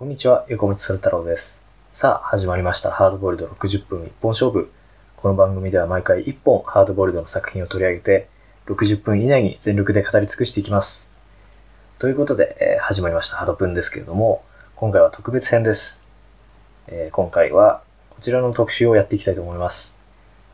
[0.00, 1.60] こんにちは、横道それ太郎です。
[1.92, 2.90] さあ、始まりました。
[2.90, 4.70] ハードボイルド60分一本勝負。
[5.18, 8.28] この番組では毎回1本ハードボイルドの作品を取り上げて、
[8.64, 11.10] 60分以内に全力で語り尽くしていきます。
[11.98, 14.42] ということで、えー始まりましたハード分ですけれども、
[14.74, 16.02] 今回は特別編です。
[16.86, 19.98] えー今回はこちらの特集をやっていきたいと思います。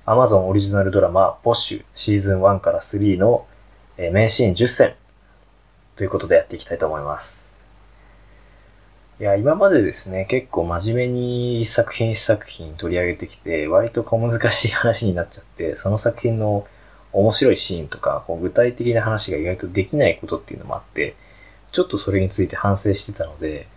[0.07, 3.47] Amazon オリジナルドラマ、ボッシュシーズン1から3の、
[3.97, 4.97] えー名シーン10選
[5.95, 7.46] ということでやっていきたいと思います。
[9.19, 16.67] いや、今までですね、結構真面目に一作品一作品取り上げてきて、割と小難しい話になっちゃって、その作品の
[17.15, 21.17] 面白いシーンとか、こう具体的な話が意外とできないことっていうのもあって、
[21.73, 23.69] ちょっとそれについて反省してたので、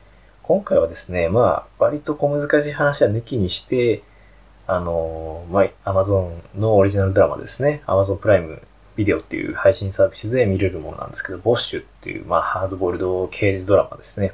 [0.44, 4.03] 今回はですね、まあ、割と小難しい話は抜きにして、
[4.67, 8.61] あの、まあ、Amazon のオリジナルドラマですね、Amazon プライム
[8.97, 14.33] ビデオっていう配信サービスで見れるものなんですけど、ボッシュっていう、まあ、ハードボールド刑事ドラマですね。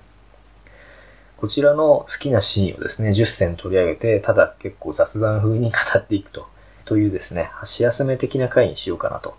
[1.38, 6.48] こちらの好きなシーンをですね、10選取り上げて、ただ結構雑談風に語っていくと、
[6.86, 9.36] というですね、箸休め的な回にしようかなと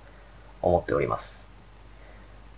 [0.62, 1.48] 思っております。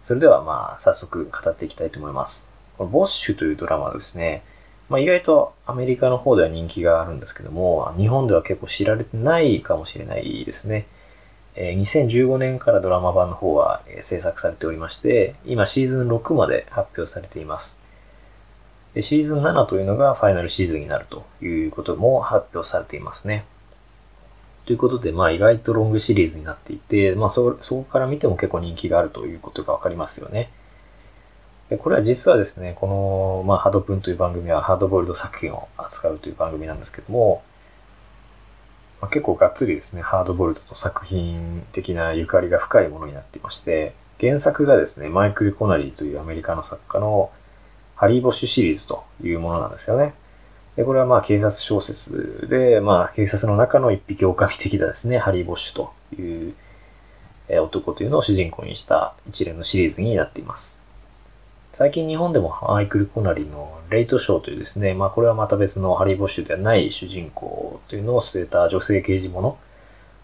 [0.03, 2.47] それではまあ、早速語っていきたいと思います。
[2.77, 4.43] このボッシュというドラマはですね、
[4.89, 10.87] まあ意外とアメリカの方では人気があるんですけども、日本では結構知られてないかもしれないですね。
[11.57, 17.78] 2015年からドラマ版の方は制作されておりまして、今シーズン6まで発表されています。
[18.99, 23.45] でシーズン7というのがファイナルシーズンになるということも発表されていますね。
[24.67, 30.51] ということで、まあ意外とロングシリーズになっていて、まあそ、そこから見ても結構人気があるということがわかりますよね。
[31.71, 37.45] でこれは実はですね、この、まあ、ハードプンという番組はハードボイルド作品を扱うという番組なんですけども、
[39.01, 47.31] まあ、結構がっつりですね、ハードボイルドと作品的なゆかりが深いものになっていまして、原作がですね、マイクル・コナリーというアメリカの作家の
[47.99, 50.15] ハリー・ボッシュシリーズというものなんですよね。
[50.77, 56.55] で、これはまあ警察小説で、まあ警察の中の一匹狼的なですね、ハリー・ボッシュという
[57.61, 60.81] 男というのを主人公にした一連のシリーズになっています。
[61.73, 69.59] 最近日本でもマイクル・コナリのレイトショーというですね、まあこれはまた別のハリー・ボッシュではない主人公というのを据えた女性刑事もの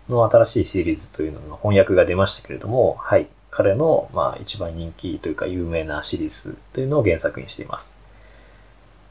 [0.09, 7.97] の新しいシリーズというのの翻訳が出ましたけれども、はい、彼のまあ一番人気というか有名なシリーズというのを原作にしています。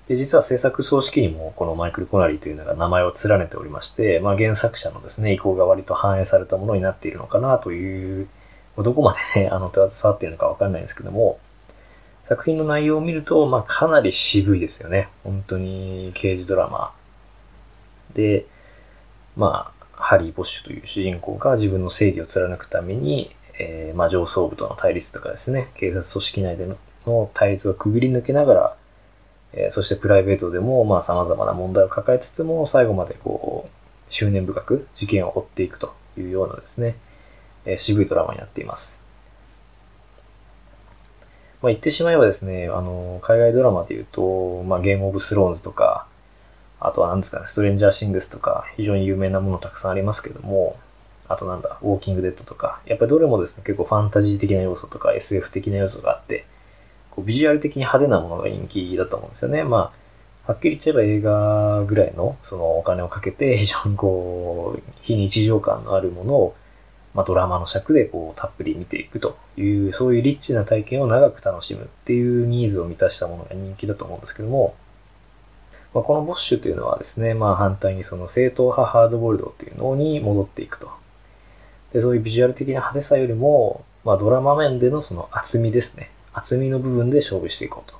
[0.10, 8.28] で、実は制作総指揮にもこのマイクル・コナリーというのが名前を連ねておりまして、まあ原作者のですね、意向が割と反映されたものになっているのかなという、
[8.76, 11.40] どこまでね、 あの、携わっているのかわかんないんですけども、
[12.26, 15.08] 作品の内容を見ると、まあ、かなり渋いですよね。
[15.24, 16.94] 本当に刑事ドラマ。
[18.14, 18.46] で、
[19.38, 26.68] まあ、ハリー・ボッシュという主人公が自分の正義を貫くために、えーまあ、上層部との対立とかですね、警察組織内で
[27.06, 28.76] の対立をくぐり抜けながら、
[29.54, 33.72] えーそしてプライベートでも、まあ、様々な問題を抱えつつも、最後までこう、
[34.10, 36.96] 執念深く事件を追っていくというようなですね、
[37.66, 39.00] えー渋いドラマになっています。
[41.62, 46.08] まあ、言ってしまえばですね、あの、海外ドラマで言うと、まあ、ゲームオブスローンズとか、
[46.82, 50.76] あとは何ですかね、ストレンジャーシングスとか、非常に有名なものたくさんありますけども、
[51.28, 56.46] あとなんだ、ウォーキングデッドとか、やっぱりどれもですね、結構ファンタジー的な要素とか SF 的な要素があって、
[57.12, 59.64] こうビジュアル的に派手なものが人気だと思うんですよね。
[59.64, 59.94] ま
[60.48, 66.56] あ、はっきり言っちゃえば映画ぐらいの、そのお金をかけて、 非常にこう、非日常感のあるものを、
[67.14, 74.74] まあ、ドラマの尺でこうたっぷり見ていくという、そういうリッチな体験を長く楽しむっていうニーズを満たしたものが人気だと思うんですけども、
[75.94, 81.03] まあ、このボッシュというのはですね、まあ反対にその正統派ハードボルドっていうのに戻っていくと。
[81.94, 86.10] で、そういうビジュアル的な派手さよりも、まあドラマ面でのその厚みですね。
[86.34, 87.98] 厚みの部分で勝負していこうと。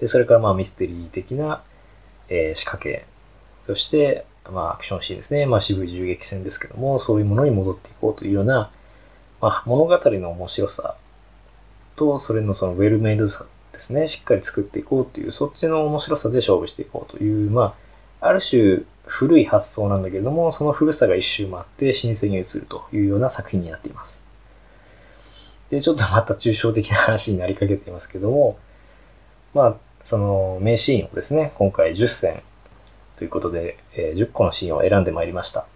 [0.00, 1.62] で、それからまあミステリー的な、
[2.28, 3.06] えー仕掛け、
[3.66, 5.46] そして、まあアクションシーンですね。
[5.46, 8.70] まあ渋い銃撃戦ですけども、そういうものに戻っていこうというような、
[9.40, 10.96] まあ物語の面白さ
[11.96, 14.08] と、それのそのウェルメイドさですね。
[14.08, 17.74] しっかり作っていこうという、そっちの面白さで勝負していこうという、ま
[18.20, 24.22] あ、ある種古い発想なんだけれども、その古さが一周回って新鮮に移るというような作品になっています。
[25.68, 28.56] で、ちょっとまた抽象的な話になりかけていますけども、
[29.52, 32.42] まあ、その名シーンをですね、今回10選
[33.16, 35.66] ということで、え10個のシーンを選んでまいりました。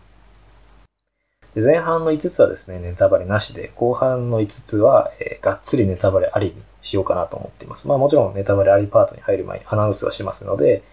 [1.57, 7.89] で前半の5つはですね、ネタバレなしで、後半の5つは、えがっつりネタバレありにしようかなと思っています。
[7.89, 10.85] まあもちろんネタバレありパートに入る前にアナウンスはしますので、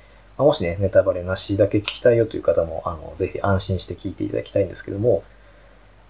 [0.42, 5.24] まあもしね、ネタバレなしだけ聞きたいよという方も、あの、ぜひ安心して聞いていただきたいんですけども、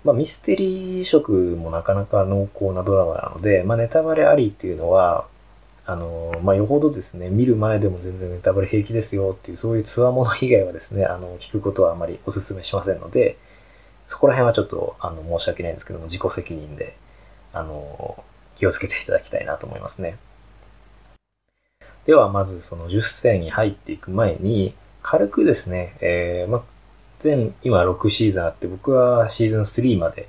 [0.05, 5.25] まあミステリー色もなかなか濃厚なドラマなので、まあネタバレありっていうのは、
[5.85, 13.37] あの、まあ、よほどですね、見る前でも全然ネタバレ平気ですよっていう、そういう強者以外はですね、あの、聞くことはあまりお勧めしませんので、
[14.05, 16.95] そこら辺はちょっと、あの、申し訳ないんですけども、自己責任で、
[17.51, 18.23] あの、
[18.55, 20.17] 気をつけていただきたいなと思いますね。
[22.05, 26.63] では、まずその10戦に入っていく前に、軽くですね、えー、ま、
[27.19, 30.27] 全、今6シーズンあって、僕はシーズン3まで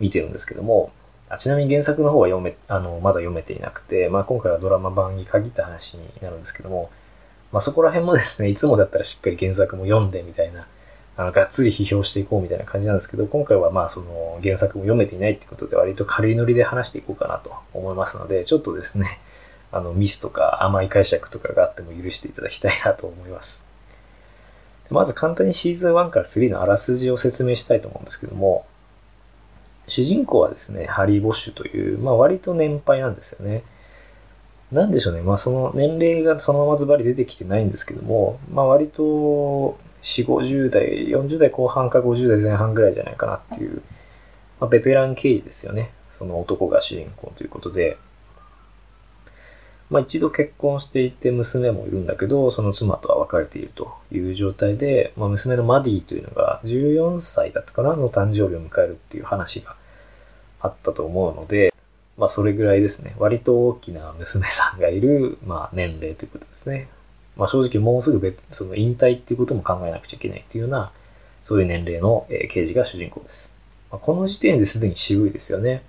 [0.00, 0.92] 見てるんですけども、
[1.28, 6.90] あちなみに原作の方は読め、あの、まだ読めていなくて、まあ今回はドラマ版に限った話になるんですけども、
[7.52, 10.66] まそこら辺もですね、いつもだったらしっかり原作も読んでみたいな、
[11.16, 19.18] あの、がっつり批評していこうみたいな感じなんですけど、今回はまあその原作も読めていないってことで割と軽いノリで話していこうかなと思いますので、ちょっとですね、
[19.76, 23.64] あの、ミスとか甘い解釈とかがあっても許していただきたいなと思います。
[24.90, 28.66] まず簡単にシーズン1から3のあらすじを説明したいと思うんですけども、
[29.88, 33.62] 主人公はですね、ハリー・ボッシュという、まあ割と年配なんですよね。
[34.72, 35.22] なんでしょうね。
[35.22, 43.82] まあその年齢がそのままズバリ出てきてないんですけども、まあ割と4、50代、40代後半か50代前半ぐらいじゃないかなっていう、
[44.60, 45.92] まあ、ベテラン刑事ですよね。
[46.10, 47.98] その男が主人公ということで、
[49.88, 59.76] まあ一度結婚していて娘もいるんだけど、その妻とは別れているという状態で、まあ娘のマディというのが14歳だったかなの誕生日を迎えるっていう話が
[60.60, 61.72] あったと思うので、
[62.18, 66.88] まあそれぐらいですね、割と大きな娘さんがいる、まあ年齢ということですね。
[67.36, 70.90] まあ正直もうすぐ別、その引退っていうことも考えなくちゃいけないっていうような、
[71.44, 73.52] そういう年齢の、え刑事が主人公です。
[73.92, 75.84] まあ、この時点ですでに渋いですよね。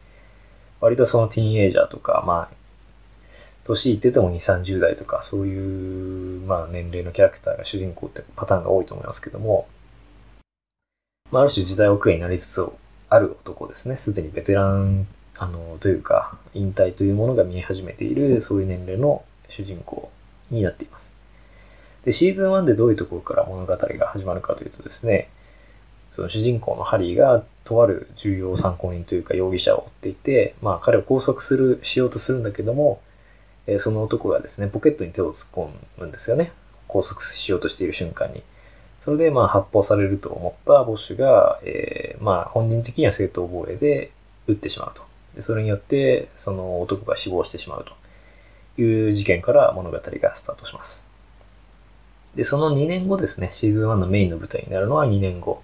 [0.82, 2.57] 割とそのティーンエイジャーとか、まあ
[3.68, 9.68] 年いってても2、30代とか、そういう、まあ、年齢のキャラクターが主人公ってパターンが多いと思いますけども、
[11.32, 12.66] まあ、ある種時代遅れになりつつ
[13.10, 13.98] ある男ですね。
[13.98, 20.12] すでにベテラン、あの、というか、引退というものが見え始めている、そういう年齢の主人公
[20.50, 21.18] になっています。
[22.06, 25.30] で、シーズン1でどういうところから物語が始まるかというとですね、
[26.12, 33.02] その主人公のハリーがとある重要参考人というか容疑者を追っていて、まあ彼を拘束する、しようとするんだけども、
[33.68, 36.52] えその男がですね、ポケットに手を突っ込むんですよね。
[36.88, 38.42] 拘束しようとしている瞬間に。
[39.00, 44.12] それで、まあ、発砲されると思ったボッシュが、えー、まあ、本人的には正当防衛で
[44.48, 45.04] 撃ってしまうと。
[45.36, 47.86] でそれによって、その男が死亡してしまう
[48.76, 51.06] という事件から物語がスタートします。
[52.36, 55.62] で、その2年後ですね、シーズン1のメインの舞台になるのは2年後。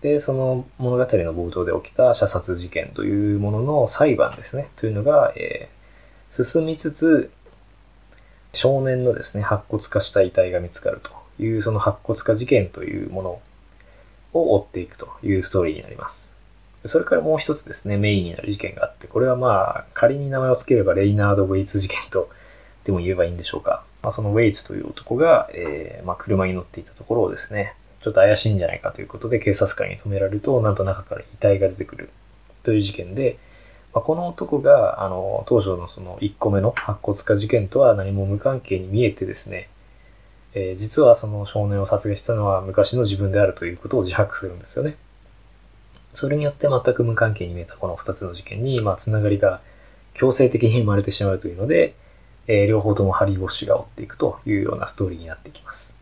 [0.00, 5.68] で、その物語の冒頭で起きた射殺事件というものの裁判ですね、というのが、え
[6.42, 7.30] 進みつつ、
[8.52, 13.40] 少年のですね、白骨化した遺体が見つかるという、その白骨化事件というもの
[14.32, 16.32] を追っていくというストーリーになります。
[16.84, 22.28] それからもう一つですね、メインになる事件があって、これはまあ、仮に名前を付ければレイナード・ウェイツ事件と
[22.82, 23.84] でも言えばいいんでしょうか。
[24.02, 32.10] まあ、そのウェイツという男が、えー、まあ、車に乗っていたところをですね、ちょっと怪しいんじゃないかということで警察官に止められると、なんと中から遺体が出てくる
[32.64, 33.38] という事件で、
[33.94, 39.68] まあ、この男が、あの、当初のその1個目の白骨化事件とは何も無関係に見えてですね、
[40.54, 44.96] えー、実はその少年を殺害したのは昔の自分であるということを自白するんですよね。
[46.12, 49.60] それによって全く無関係に見えたこの2つの事件に、まあ、つながりが
[50.12, 51.94] 強制的に生まれてしまうというので、
[52.46, 55.96] えー、両方ともハリー・ウォッシュが追っていくというようなストーリーになってきます。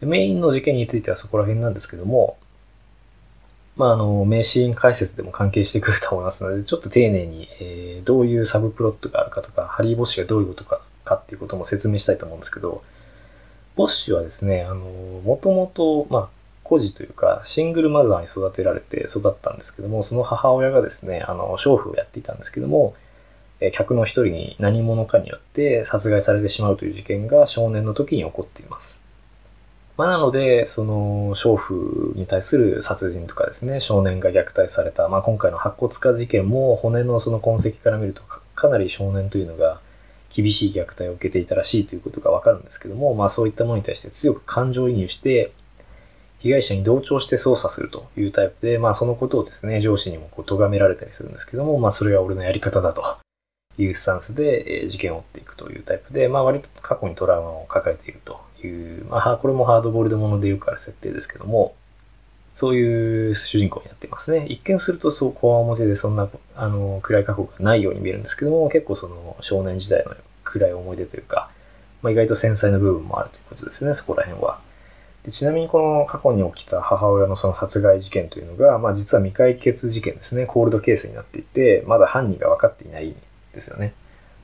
[0.00, 2.36] メインの事件についてはそこら辺なんですけども、
[3.76, 12.82] まあ、あの、名シーン解説でも関係してくると思いますので、ちょっと丁寧に、えー、どういうサブプロットがあるかとか、ハリー・ボッシュがどういうことかかっていうことも説明したいと思うんですけど、
[13.76, 14.76] ボッシュはですね、あの、
[15.24, 16.28] もともと、まあ、
[16.62, 22.94] 孤児というか、シングルマザーに育てられて育ったんですけども、その母親がですね、あの、娼婦をやっていたんですけども、
[23.60, 29.03] え客の一人に何者かによって殺害されてしまうという事件が少年の時に起こっています。
[29.96, 38.24] まあ、なので、その、娼婦に対する殺人とかですね、少年が虐待された、まあ、今回の白骨化事件も骨のその痕跡から見ると
[38.54, 39.80] かなり少年というのが
[40.34, 45.52] 厳しい虐待を受けていたらしいということがわかるんですけども、まあそういったものに対して強く感情移入して、
[46.40, 53.02] 被害者に同調して捜査するというタイプで、まあそのことをですね、上司にもこう咎められたりするんですけども、まあそれが俺のやり方だと。
[53.76, 58.40] いうスタンスで、え事件を追っていくというタイプで、まあ割と過去にトラウマを抱えていると。
[58.66, 61.74] いう、まあこれもハードボールドもので言うから設定ですけども、
[62.54, 64.46] そういう主人公になっていますね。
[64.46, 71.50] 一見するとそう、こわ表でそんな、あの、暗い過去がないように見えるんですけども、結構その少年時代の暗い思い出というか、
[72.00, 74.60] まあ、意外と繊細な部分もあるということですね、そこら辺は。
[75.24, 83.16] でちなみにこの過去に起きた母親のその殺害事件というのが、まあ実は未解決事件ですね、コールドケースになっていて、まだ犯人が分かっていないん
[83.54, 83.94] ですよね。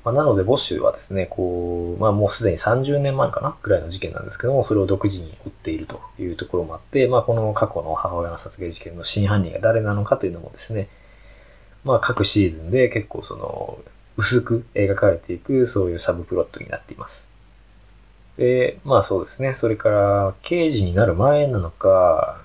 [0.05, 10.89] まあ、なので、ボッシュはですね、こう、まあもうすでに30年前かなぐらいの事件なんですけども、それを独自に追っているというところもあって、まあこの過去の母親の殺害事件の真犯人が誰なのかというのもですね、
[11.85, 13.79] まあ各シーズンで結構その、
[14.17, 17.31] 薄く描かれていく、そういうサブプロットになっています。
[18.39, 19.53] で、まあそうですね。
[19.53, 22.41] それから、刑事になる前なのか、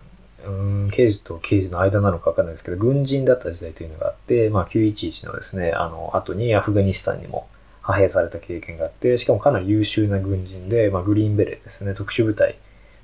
[0.47, 7.47] うん、刑事と刑事の間なのかわかんないですけど、軍人だった時代というのがあって、まあ911のですね、あの、後にアフガニスタンにも
[7.83, 12.57] 派兵された経験があって、しかもかなり優秀な軍人で、まあグリーンベレーですね、特殊部隊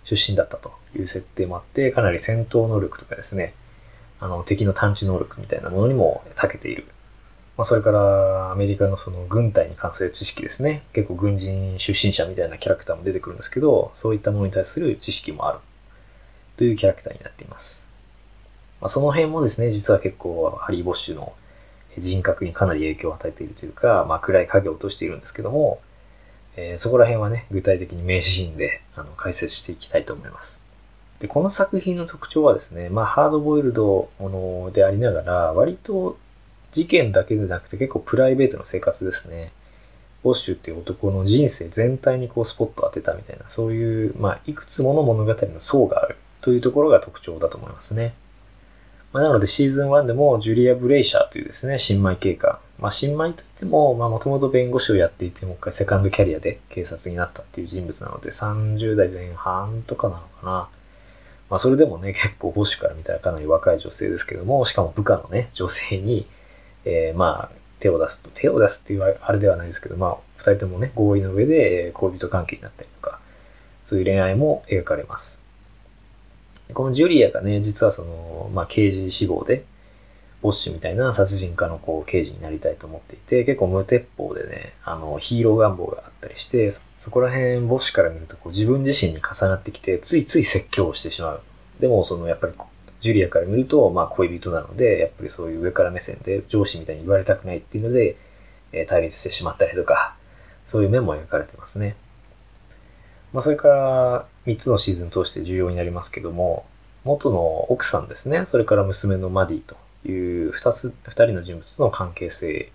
[0.04, 3.54] 出身だったという設定もあって、かなり戦闘能力とかですね、
[4.20, 6.86] あの、敵の探知能力みたいなものにも長けている。
[7.58, 10.84] まあ、それからアメリカのその軍隊に関する知識ですね。
[10.94, 15.60] 結構軍人出身者みたいなキャラクターも出てくるんですけど、そういったものに対する知識もある。
[16.58, 17.88] というキャラクターになっています。
[18.80, 21.34] まあ、その辺もですね、実は結構ハリー・ボッシュの
[21.98, 25.80] 人格にかなり影響を与えているというか、まあ、暗い影を落としているんですけども、
[26.56, 30.62] えー、そこら辺はね、具体的に名シーンであの解説していきたいと思います。
[31.20, 36.18] で、この作品の特徴はですね、まあ、ハードボイルドものでありながら、割と
[36.72, 39.52] 事件だけでなくて結構プライベートの生活ですね。
[40.24, 48.14] ボッシュっていう男の人生全体にこうスポットを当てたみたいな、そういう、まあ、いくつもの物語の層があるというところが特徴だと思いますね。
[49.14, 52.58] まあ、なのでシーズン1でもジュリア・ブレイシャーというですね、新米警官。
[52.80, 60.70] まあ、新米といっても、まあ、もともと弁護士をやっていて、もう一回セカンドキャリアで警察になったっていう人物なので、30代前半とかなのかな。
[61.50, 66.26] まあ、それでもね、結構ボッシュから見たらかなり若い女性ですけども、しかも部下のね、女性に、
[66.86, 73.20] えー、まあ、手を出すと、手を出すっていうあれではないですけど、まあ、二人ともね、合意の上で恋人関係になったりとか、
[73.84, 75.41] そういう恋愛も描かれます。
[76.74, 79.66] このジュリアがね、実はその、まあ、刑事志望で、
[80.42, 91.42] ボッシュみたいな殺人家のこう刑事になりたいと思っていて、結構無鉄砲でね、あの、ヒーロー願望があったりして、そこら辺ボッシュから見るとこう自分自身に重なってきて、ついつい説教をしてしまう。
[91.80, 92.54] でも、その、やっぱり、
[93.00, 98.16] ジュリアから見ると、まあ、恋人なので、やっぱりそういう上から目線で上司みたいに言われたくないっていうので、
[98.72, 100.16] えー、対立してしまったりとか、
[100.66, 101.96] そういう面も描かれてますね。
[103.34, 106.66] まあ、それから3つのシーズン通して重要になりますけども、
[107.04, 107.40] 元の
[107.72, 112.72] 奥さんですね、それから娘のマディという2つ、2人の人物との関係性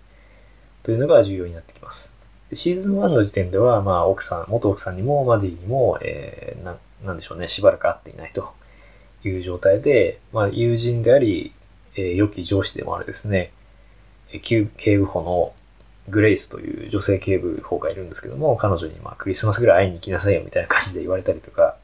[0.83, 2.13] というのが重要になってきます。
[2.53, 8.53] シーズン1の時点では、まあ、奥さん、元奥さんにもマディにも、えー、な、なんでしょうね、しばらく会っていないと。
[9.23, 11.53] いう状態で、まあ、友人であり、
[11.95, 13.51] えー、良き上司でもあるですね、
[14.41, 15.53] 警部補の
[16.09, 21.77] グレイスという女性警部補がいるんですけども、彼女にまあクリスマスぐらい会いに行きなさいよみたいな感じで言われたりとか、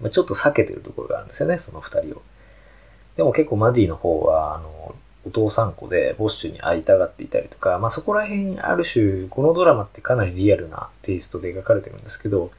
[0.00, 2.22] まあ、ちょっと避けてるところがあるんですよね、その二人を。
[3.16, 4.94] でも結構マディの方は、あの、
[5.26, 12.50] お父さん子でボッシュに会いたがっていたりとか、まあそこら辺ある種、このドラマってかなりリアルなテイストで描かれてるんですけど、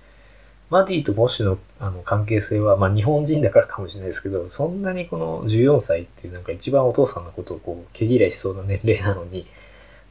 [0.69, 9.47] マディとボッシュのあの関係性は、まあ日本人だからかもしれないですけど、そんなにこの14歳っていうなんか一番お父さんのことをこう毛嫌いしそうな年齢なのに、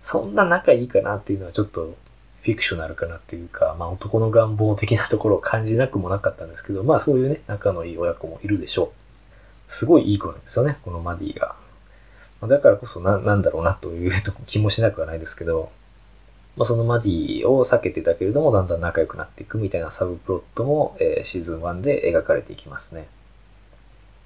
[0.00, 1.95] そんな仲いいかなっていうのはちょっと
[2.43, 8.88] フィクショナルかなっていうか、まあ男の願望的なところを感じなくもなかったんですけど、まあそういうね、仲のいい親子もいるでしょう。
[9.67, 11.57] すごいいい子なんですよね、このマディが。
[12.47, 14.12] だからこそな、なんだろうなという
[14.47, 15.71] 気もしなくはないですけど、
[16.57, 23.09] まあ、そのマディを避けてたけれども、だんだん仲良くなっていくみたいなサブプロットも、えー、シーズン1で描かれていきますね。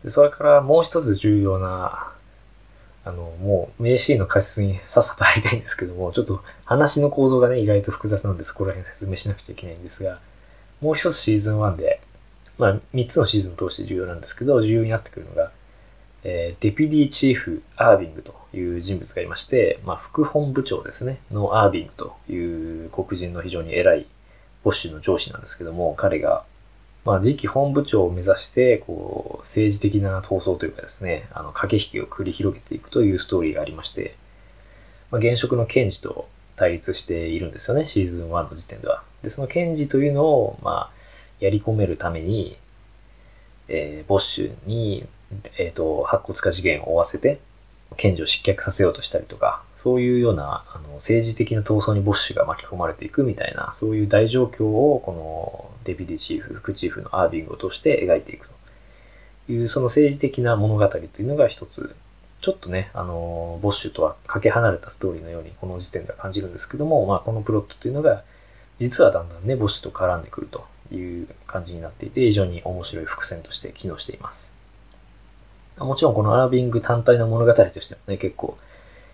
[0.04, 2.12] でそれからもう一つ重要な
[3.04, 10.20] あの、もう名シーンの解説にさっさと入りたいんですけども、ちょっと話の構造がね、意外と複雑なんで、そこら辺説明しなくちゃいけないんですが、
[10.80, 12.00] もう一つシーズン1で、
[12.58, 15.50] まあ、三つのシーズンを通して重要なんですけど、重要になってくるのが、
[16.24, 24.06] えー、デピディチーフ・アービングという人物がいまして、まあ、副本部長ですね、のアービングという黒人の非常に偉い
[24.62, 26.44] ボッシュの上司なんですけども、彼が
[27.04, 34.16] まあ、次期本部長を目指して、こう、政治的な闘争というかですね、あの、駆け引きを繰り広げていくというストーリーがありまして、
[35.10, 39.02] まあ、現職の検事と対立しているんですよね、シーズン1の時点では。
[39.22, 40.90] で、その検事というのを、まあ、
[41.40, 42.56] やり込めるために、
[43.66, 45.06] えー、ボッシュに、
[45.58, 47.40] えっ、ー、と、白骨化事件を負わせて、
[47.96, 58.48] 検事を失脚させようとしたりとか、そういうようなあの政治的な闘争にボッシュが巻き込まれていくみたいな、そういう大状況をこのデビディチーフ、副チーフのアービングを通して描いていく
[59.46, 61.94] という、その政治的な物語というのが一つ、
[62.40, 68.24] ちょっとね、あの、ボッシュとはかけ離れたストーリーのようにこの時点では感じるんですけども、まあこのプロットというのが、
[68.78, 74.56] 実はだんだんね、ボッシュと絡んでくるという感じになっていて、非常に面白い伏線として機能しています。
[75.78, 78.58] もちろんこのアービング単体の物語としてもね、結構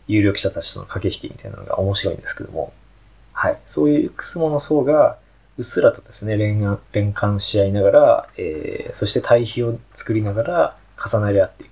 [0.07, 2.73] 有力者たちとの駆け引きみたいなのが面白いんですけども、
[3.33, 3.59] はい。
[3.67, 5.19] そういういくつもの層が、
[5.59, 11.71] うっすらとですね、連連関し合いながら、えー、そして対比を作りながら重なり合っていく。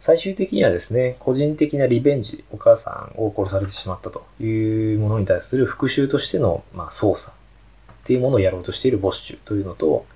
[0.00, 10.06] 最終的にはですね、個人的なリベンジ、お母さんを殺されてしまったというものに対する復讐としての、まあ、操作っていうものをやろうとしているボッシュというのと、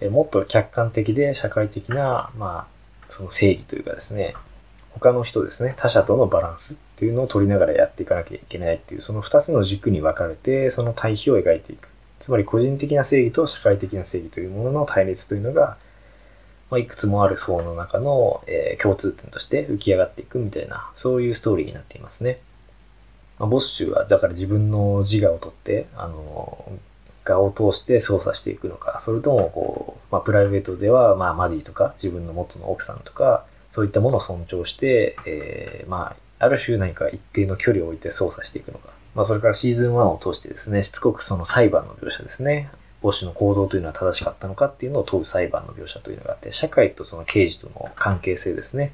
[0.00, 4.34] えもっと客観的で社会的な、まあ、その正義というかですね、
[4.90, 11.91] 他の人ですね、他者とのバランスっていうのを取りながらやっていかなきゃいけないっていう、その二つの軸に分かれて、その対比を描いていく。
[12.22, 15.76] つまり個人的な正義と社会的な正義というものの対立というのが、
[16.70, 22.40] まあ、いくつもある層の中の、えー、共通点として浮き上がっていくみたいな、そういうストーリーになっていますね。
[23.40, 26.70] まあ、ボッシュは、だから自分の自我を取って、あの、
[27.24, 38.90] 画を通して操作していくのか、それとも、こう、まあ、プライベートでは、まあ、マディとか、自分の元の奥さんとか、そういったものを尊重して、えー、まあ、ある種何か一定の距離を置いて操作していくのか。
[39.14, 42.70] まあ、それからシーズン1を通してですね、しつこくその裁判の描写ですね。
[43.02, 48.92] ボッシュの行動というのは正しかったのかっていうのを問う裁判の描写というのがあって、社会とその刑事との関係性ですね。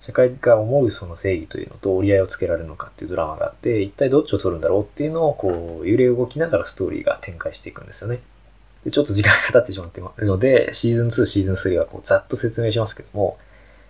[0.00, 8.20] 社会が思うその正義というのと折り合いをつけられるのかっていうドラマがあって、一体どっちを取るんだろうっていうのをこう揺れ動きながらストーリーが展開していくんですよね。
[8.84, 13.38] でちょっと時間が経ってしまっているので、シーズン2、シーズン3はこうざっと説明しますけども、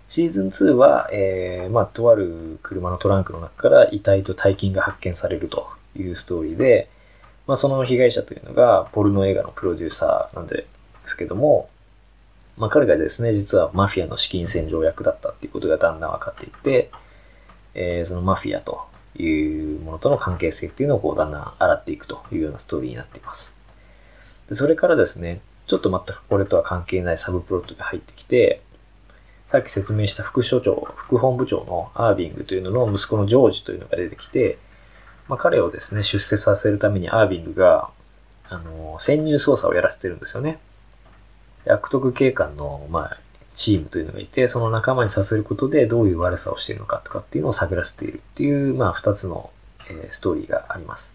[0.08, 6.88] シーズン2は、えー、まあ、とある車のトランクの中から遺体と大金が発見されるというストーリーで、
[7.46, 10.66] まあ、その被害者というのが、ポルノ映画のプロデューサーなんで
[11.04, 11.68] すけども、
[12.56, 16.90] まあ、彼がですね、実はマフィアの資金洗浄役だったっていうことがだんだん分かっていって、
[17.74, 18.86] えー、そのマフィアと
[19.18, 23.56] いうものとの関係性っていうのをこうだんだん洗っていくというようなストーリーになっています。
[24.48, 28.62] でそれからですね、ちょっと全くこれとは関係ないサブプロットが入ってきて、
[29.46, 34.58] さっき説明した副所長、副本部長のアービングというのの息子のジョージというのが出てきて、
[35.28, 37.90] まあ、彼をですね、出世させるためにアービングが、
[38.48, 40.58] あの、潜入捜査をやらせてるんですよね。
[41.68, 43.18] 悪徳警官の、まあ、
[43.54, 49.50] チームというのがいて、その仲間にさせることでどういう悪さをしているのかとかっていうのを探らせているっていう、まあ、二つの、
[49.88, 51.14] えー、ストーリーがあります。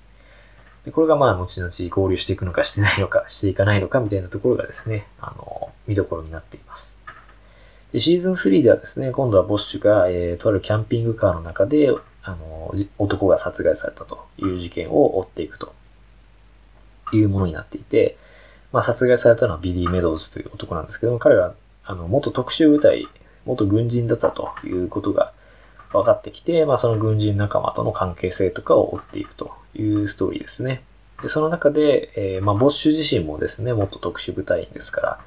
[0.86, 6.90] で、これがまあ、後々合流していくのかしてないのか、していかないのかみたいなところがですね、あの、見どころになっています。
[7.93, 11.89] で、シーズン3ではですね、今度はボッシュが、えー、とあるキャンピングカーの中で、
[12.23, 15.73] あの、男が殺害されたという事件を追っていくと
[17.13, 18.17] いうものになっていて、
[18.71, 23.08] まあ、殺害されたのはビリー・メドウズという男なんですけども、彼は、あの、元特殊部隊、
[23.45, 25.34] 元軍人だったということが
[25.91, 30.84] 分かってきて、まあ、その軍人仲間との関係性とかを追っていくというストーリーですね。
[31.21, 35.19] で、その中で、えー、まあ、ボッシュ自身もですね、元特殊部隊員ですから、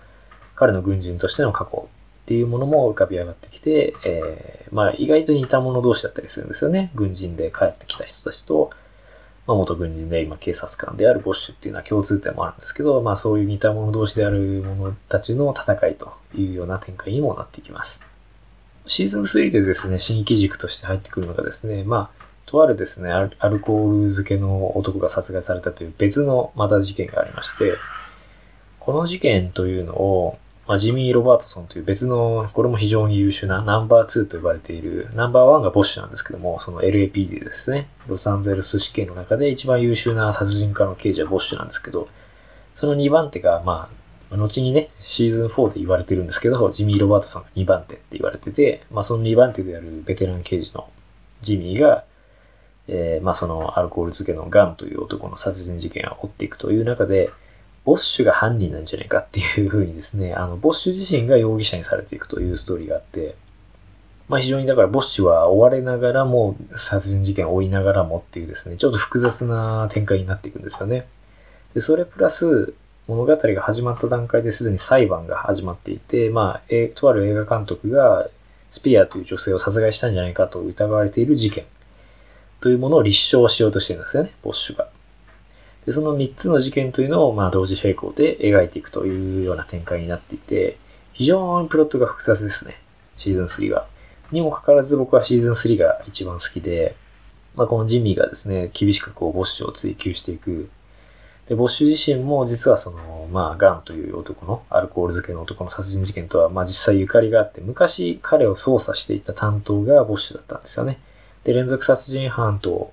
[0.55, 1.89] 彼の軍人としての過去
[2.25, 6.91] っていうものも浮かび上がってきて、えー、まあ意外と似た者同士だったりするんですよね。
[6.95, 8.71] 軍人で帰ってきた人たちと、
[9.47, 18.03] まあ元軍人で今警察官であるボッシュっていうのは共通点もあるんですけど、まあそういう似た者同士である者たちの戦いというような展開にもなっていきます。
[18.87, 27.77] シーズン3でですね、新規軸として入ってくるのがですね、まあ、とあるですね、アルコール漬けの男が殺害されたという別のまた事件がありまして、
[28.79, 37.89] この事件というのを、まあ、ジミー・ロバートソンという別の、これも非常に優秀なナンバー2と呼ばれている、ナンバー1がボッシュなんですけども、その LAPD ですね。
[38.07, 42.09] ロサンゼルス市警の中で一番優秀な殺人家の刑事はボッシュなんですけど、
[42.75, 43.91] その2番手が、ま
[44.31, 50.89] あ、後にね、シーズン4で言われてるんですけど、ジミー・ロバートソンが2番手って言われてて、まあその2番手であるベテラン刑事の
[51.43, 52.05] ジミーが、
[52.89, 57.31] えー、まあそのアルコール漬けのガンという男の殺人事件を追っていくという中で、
[57.85, 63.37] ボッシュが犯人なんじゃないかっていう風にですね、あの、ボッシュ自身が容疑者にされていくというストーリーがあって、
[64.29, 71.07] まあ非常にだからボッシュは追われながらも、殺人事件を追いながらもっていうですね、ちょっと複雑な展開になっていくんですよね。
[71.75, 72.75] で、それプラス、
[73.07, 78.29] 物語が始まった段階ですでに裁判が始まっていて、まあ、え、とある映画監督が
[78.71, 81.65] スピアという女性を殺害したんじゃないかと疑われている事件
[82.61, 84.89] というものを立証しようとしてるんですよね、ボッシュが。
[85.87, 90.79] で、その3つの事件というのを、まあ、同時並行で描いていくというような展開になっていて、
[91.13, 92.77] 非常にプロットが複雑ですね。
[93.17, 93.87] シーズン3は。
[94.33, 96.97] にもかかわらず僕はシーズン3が一番好きで、
[97.55, 100.69] まあ、このジミーがですね、厳しくこう、ボッシュを追求していく。
[101.49, 110.99] で、ボッシュ自身も実はその、まあ、ガンという男の、アルコール漬けの男の殺人事件とは、まあ、実際ゆかりがあって、昔彼を捜査していた担当がボッシュだったんですよね。
[111.45, 112.93] で、連続殺人犯と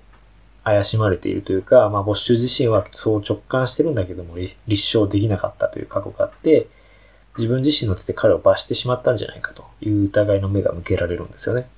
[0.64, 6.68] 怪しまれているというか、まあ、ボッシュ自身はそう直感してるんだけども、立証できなかったという過去があって、
[7.36, 11.68] 自分自身の手で彼を罰してしまったんじゃないかという疑いの目が向けられるんですよね。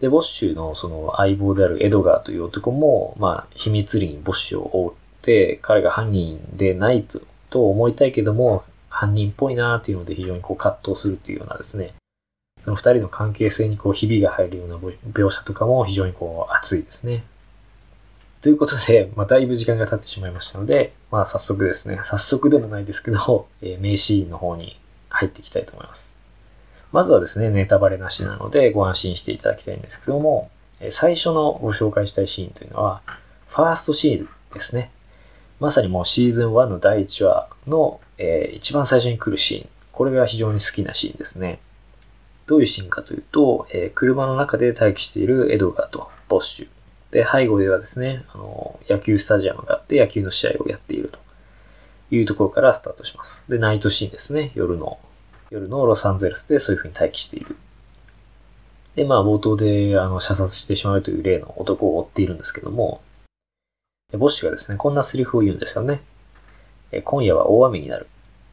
[0.00, 11.94] で、ボッシュのその相棒であるエドガーという男も、まあ、秘密裏にボッシュを追って、彼が犯人でないとと思いたいけども、犯人っぽいなーっていうので非常にこう葛藤するっていうようなですね、
[12.64, 17.24] その二人の関係性にこうひびが入るような描写とかも非常にこう熱いですね。
[18.40, 26.12] ということで、まあ、だいぶ時間が経ってしまいましたので、まあ、早速ですね、早速でもないですけど、えー、名シーンの方に入っていきたいと思います。
[26.92, 33.02] まずはですね、ネタバレなしなのでご安心していただきたいんですけどもえ、最初のご紹介したいシーンというのは、
[33.48, 34.90] ファーストシーズンですね。
[35.60, 39.68] まさにもうシーズン1の第1話の、えー、一番最初に来るシーン。
[39.92, 41.58] これが非常に好きなシーンですね。
[42.46, 46.68] どういうシーンかというと、えー、車の中で待機しているエドガーとボッシュ。
[47.10, 51.18] で、背後ではですね、あの、野球スタジアムがあって野球の試合をやっていると
[52.14, 53.44] いうところからスタートします。
[53.48, 54.52] で、ナイトシーンですね。
[54.54, 54.98] 夜の
[55.50, 57.56] 夜のロサンゼルスでそういう風に待機している。
[58.96, 63.00] で、まあ冒頭であの射殺してしまうという例の男を追っているんですけども、
[64.12, 66.02] ボッシュがですね、こんなセリフを言うんですよね。
[67.04, 68.06] 今夜は大雨になる。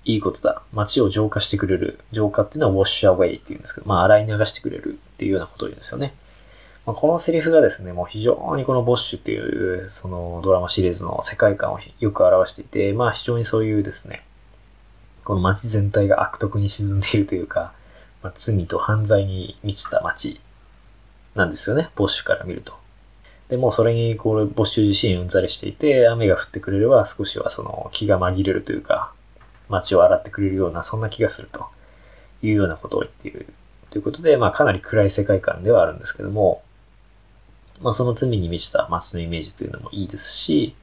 [0.04, 0.62] いいことだ。
[0.72, 2.00] 街を浄化してくれる。
[2.12, 6.13] 浄化っていうのはウォッシュアウェイっていうんですけど、まあ洗い流してくれるっていうようなことを言うんですよね。
[6.86, 14.24] まあ、このセリフがですね、もう非常にこのボッシュっていうそのドラマシリーズの世界観をよく表していて、まあ非常にそういうですね、
[15.24, 17.74] この街全体が悪徳に沈んでいるというか、
[18.21, 20.39] まあ、罪と犯罪に満ちた街
[21.34, 22.74] なんですよね、ボッシュから見ると。
[23.50, 29.12] で、もそれに、こう、ボッシュ自身うんざりしていて、雨が降ってくれれば少しはその気が紛れるというか、
[29.69, 31.67] 街を洗ってくれるような、そんな気がすると
[32.41, 33.48] いうようなことを言っている。
[33.91, 36.63] ということで、まあかなり暗い世界観ではあるんですけども、
[37.82, 40.76] まあその罪に満ちた街のイメージというのもいいですし、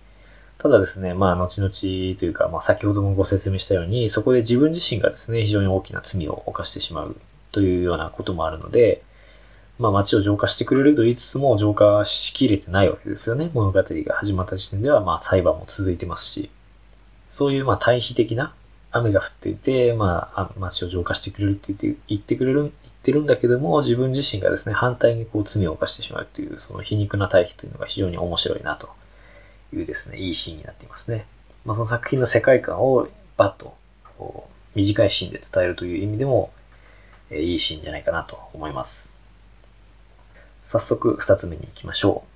[0.63, 7.17] ただですね、まあ、後々というか、まあ、先ほどもご説明したように、そこで自分自身がですね、非常に大きな罪を犯してしまう
[7.51, 9.03] というようなこともあるので、
[9.81, 13.51] まあ、街を浄化してくれると言いつつも、浄化しきれてないわけですよね。
[13.55, 16.49] 物語が始まった時点では、まあ、裁判も続いてますし、
[17.29, 18.55] そういう、まあ、対比的な
[18.93, 28.89] 雨が降っていて、まあ、街を浄化してくれるって言って言ってくれる、ってるんだけども、自分自身がですね、反対にこう罪を犯してしまうという、その皮肉な対比というのが非常に面白いなと
[29.75, 31.27] いうですね、いいシーンになっていますね。
[31.65, 33.77] まあ、その作品の世界観をバッと
[34.17, 36.53] こう短いシーンで伝えるという意味でも、
[37.31, 39.13] え、いいシーンじゃないかなと思います。
[40.63, 42.33] 早速二つ目に行きましょう。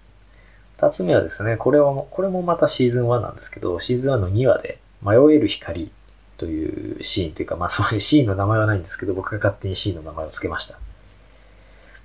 [0.79, 5.92] 二つ目はですね、これは、これもまたシーズン1なんですけど、シーズン1の2話で迷える光
[6.37, 10.79] というシーンというか、まあそういうシーンの名前はないんですけど、僕が勝手にシーンの名前を付けました。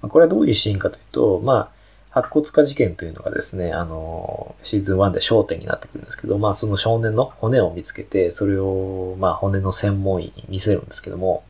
[0.02, 11.44] これはどういうシーンかというと、まあ、白骨化事件というのがですね、あの、シーズン1で焦点になってくるんですけど、まあその少年の骨を見つけて、それを、まあ骨の専門医に見せるんですけども、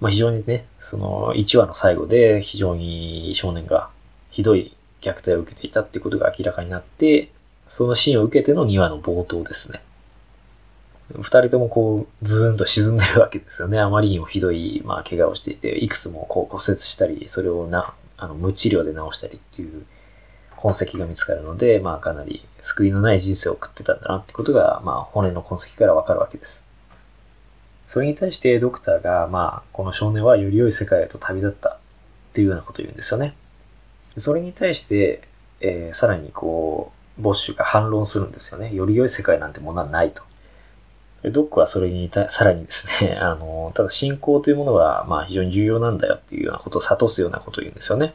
[0.00, 3.90] まあ非常にね、その1話の最後で非常に少年が
[4.30, 7.32] ひどい虐待を受けていたっていうことが明らかになって、
[7.68, 9.82] そのシーンを受けての2話の冒頭ですね。
[11.12, 13.78] 二人ともこう、ズーンと沈んでるわけですよね。
[13.78, 19.84] あまりにもひどい、まあ、怪我をしていて、いくつもこう骨折したり、それをな、あの、無治療で治したりっていう
[20.56, 26.64] 痕跡が見つかるので、まあかなり救いのない人生を送ってたんだなってことが、まあ骨の痕跡からわかるわけです。
[27.86, 31.78] それに対してドクターが、まあこの少年はより良い世界へと旅立ったっ
[32.32, 33.34] ていうようなことを言うんですよね。
[34.16, 35.28] それに対して、
[35.60, 38.74] えー、さらにこう、ボッシュが反論するんですよね。
[38.74, 40.22] より良い世界なんてものはないと。
[41.30, 48.14] ドックはそれにさらにですね、 あの、ただ信仰というものは、まあ非常に重要なんだよっていうようなことを悟すようなことを言うんですよね。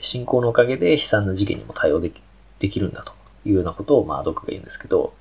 [0.00, 2.20] 信仰のおかげで悲惨な事件にも対応でき
[2.58, 3.12] できるんだと
[3.44, 5.12] いうようなことを、まあドックが言うんですけど、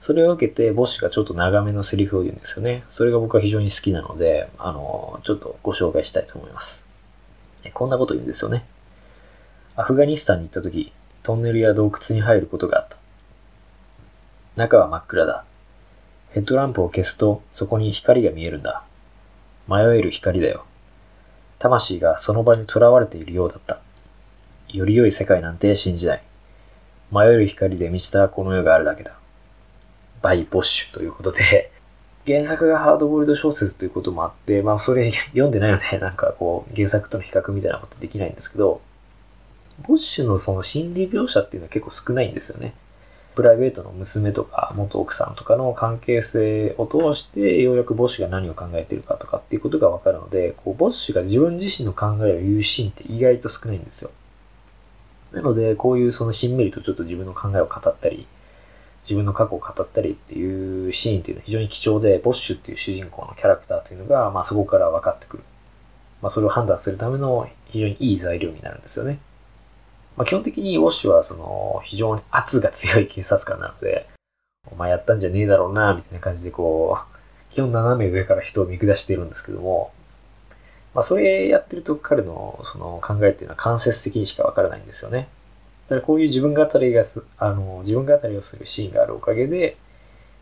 [0.00, 2.84] それを受けて、ボッシュがちょっと長めのセリフを言うんですよね。
[2.88, 6.86] それが僕は非常に好きなので、あの、ちょっとご紹介したいと思います。
[7.74, 8.64] こんなこと言うんですよね。
[9.76, 10.92] アフガニスタンに行った時、
[11.22, 12.96] トンネルや洞窟に入ることがあった。
[14.56, 15.44] 中は真っ暗だ。
[16.30, 18.84] ヘッドランプを消すとそこに光が見えるんだ。
[19.66, 20.64] 迷える光だよ。
[21.58, 23.80] 魂がその場に囚われているようだった。
[24.68, 26.22] より良い世界なんて信じない。
[27.10, 29.18] 迷える光で満ちたこの世があるだけだ。
[30.20, 31.70] by ボッシュということで、
[32.26, 38.82] 原作がハードボイルド小説ということもあって、まあそれ 読んでないので、なんかこう、原作との比較みたいなことできないんですけど、
[39.86, 42.74] ボッシュのその心理描写っていうのは結構少ないんですよね。
[43.38, 54.10] プライベートの娘とか元奥さんとかの関係性を通してようやくボッシュが何を考えてるかとかっていうことがわかるので、こうボッシュが自分自身の考えを言うシーンって意外と少ないんですよ。
[55.30, 58.26] なので、こういうそのしんみりとちょっと自分の考えを語ったり、
[59.02, 65.44] 自分の過去を語ったりっていうシーンっていうのは非常に貴重で、ボッシュっていう主人公のキャラクターというのが、まあそこから分かってくる。
[66.22, 69.20] まあそれを判断するための非常にいい材料になるんですよね。
[70.18, 74.08] まあ、基本的にウォッシュはその非常に圧が強い警察官なので、
[74.66, 79.92] お前やったんじゃねえだろうな、みたいな感じでこう、基本斜め上から人を見下しているんですけども、
[80.92, 85.28] まあ、それやってると彼のその考えっていうのは間接的にしかわからないんですよね。
[85.88, 87.04] だからこういう自分語りが、
[87.38, 89.76] あの、自分語りをするシーンがあるおかげで、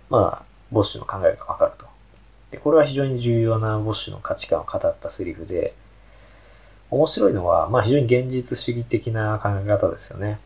[0.09, 1.85] まあ、ボッシュの考えがわかると。
[2.51, 5.75] で、これは非常に重要なボッシュの価値観を語ったセリフで、
[6.90, 10.38] 面白いのは、まあ非常に現実主義的な考え方ですよね。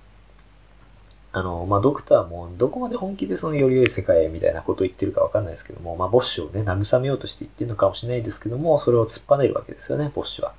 [1.32, 10.54] あの、まあドクターもどこまで本気でそのより良い世界へみたいなことを言ってるかわかんないですけども、まあボッシュをね、慰めようとして言ってるのかもしれないですけども、それを突っぱねるわけですよね、ボッシュは。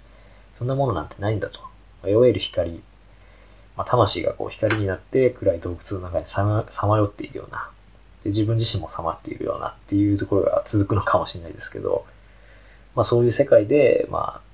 [0.56, 1.60] そんなものなんてないんだと。
[2.08, 2.82] いわゆる光、
[3.76, 7.70] まあ、魂がこう光になって暗い洞窟の中にさまさまよっているような
[8.24, 12.06] で、自分自身もさまっているようなっていうところが続くのかもしれないですけど、
[12.96, 14.51] まあそういう世界で、まあ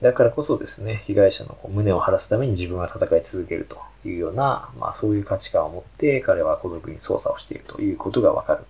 [0.00, 8.64] だからこそですね、被害者のこう胸を晴らすために自分は戦い続けるというような、まあそういう価値観を持って彼は孤独に操作をしているということがわかる。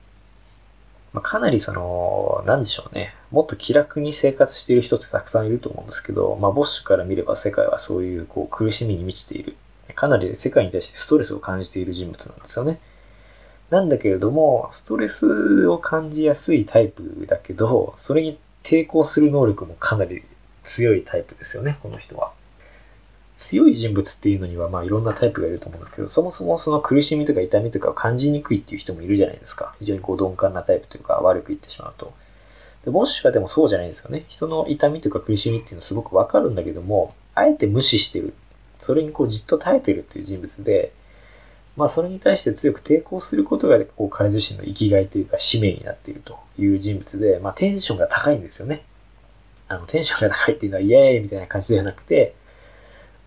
[1.13, 3.15] まあ、かなりその、なんでしょうね。
[3.31, 9.57] もっと気楽に生活している人ってたくさんいると思うんですけど、まあボッシュから見れば世界はそういうこう苦しみに満ちている。
[9.95, 12.79] かなり世界に対してストレスを感じている人物なんですよね。
[13.71, 20.23] なんだけれども、ストレスを感じやすいタイプだけど、それに抵抗する能力もかなり
[20.69, 22.33] 強いタイプですよね、この人は。
[23.37, 29.75] 強い人物っていうのには、まあいろんなタイプがいると思うんですけど、そもそもその苦しみとか痛みとかを感じにくいっていう人もいるじゃないですか。
[29.79, 32.13] 非常にこう鈍感なタイプというか悪く言ってしまうと。
[32.85, 34.25] で、ボッシュはでもそうじゃないですよね。
[34.29, 38.35] 人の痛みとか苦しみっていうのはすごくわかるんだけども、あえて無視してる。
[38.79, 40.93] それにこうじっと耐えてるっていう人物で、
[41.77, 48.85] まあそれに対して強く抵抗することがこう彼自身の生きがいというか使命になっているという人物で、まあテンションが高いんですよね。
[49.69, 52.35] あの、テンションが高いっていうのはイエーイみたいな感じではなくて、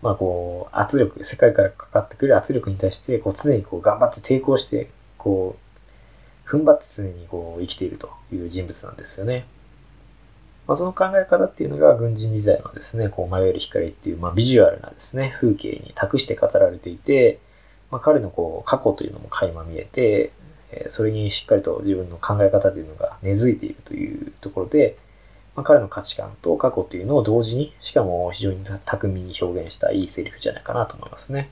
[0.02, 5.56] まあこう、圧力、世界からかかってくる圧力に対して、こう常にこう頑張って抵抗して、こ
[6.46, 9.46] う、踏ん張って常にこう生きているという人物なんですよね。
[10.66, 17.38] まあ、その考え方っていうのが軍人時代のですね、こう迷える光っていう、まあ、ビジュアルなですね、風景に託して語られていて、
[17.90, 20.32] まあ、彼のこう過去というのも垣間見えて、
[20.88, 24.96] それにしっかりと自分の考え方というのが根付いているというところで、
[25.54, 31.50] まあ、彼の価値観と過去というのを同時に、しかも非常に巧みに表現したいいセリフじゃないかなと思いますね。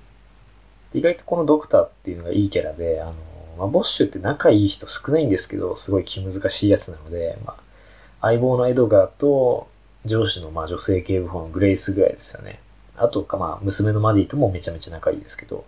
[0.95, 3.15] 意外とこのドクターっていうのがいいキャラで、あの、
[3.59, 7.63] まあ、ボッシュって仲いい人少ないんですけど、すごい気難しいやつなので、まあ、
[8.23, 9.69] 相棒のエドガーと
[10.05, 12.61] 上司のまあ女性警部補のグレイスぐらいですよね。
[12.97, 15.65] あとか、まあ、娘のマディともめちゃめちゃ仲いいですけど、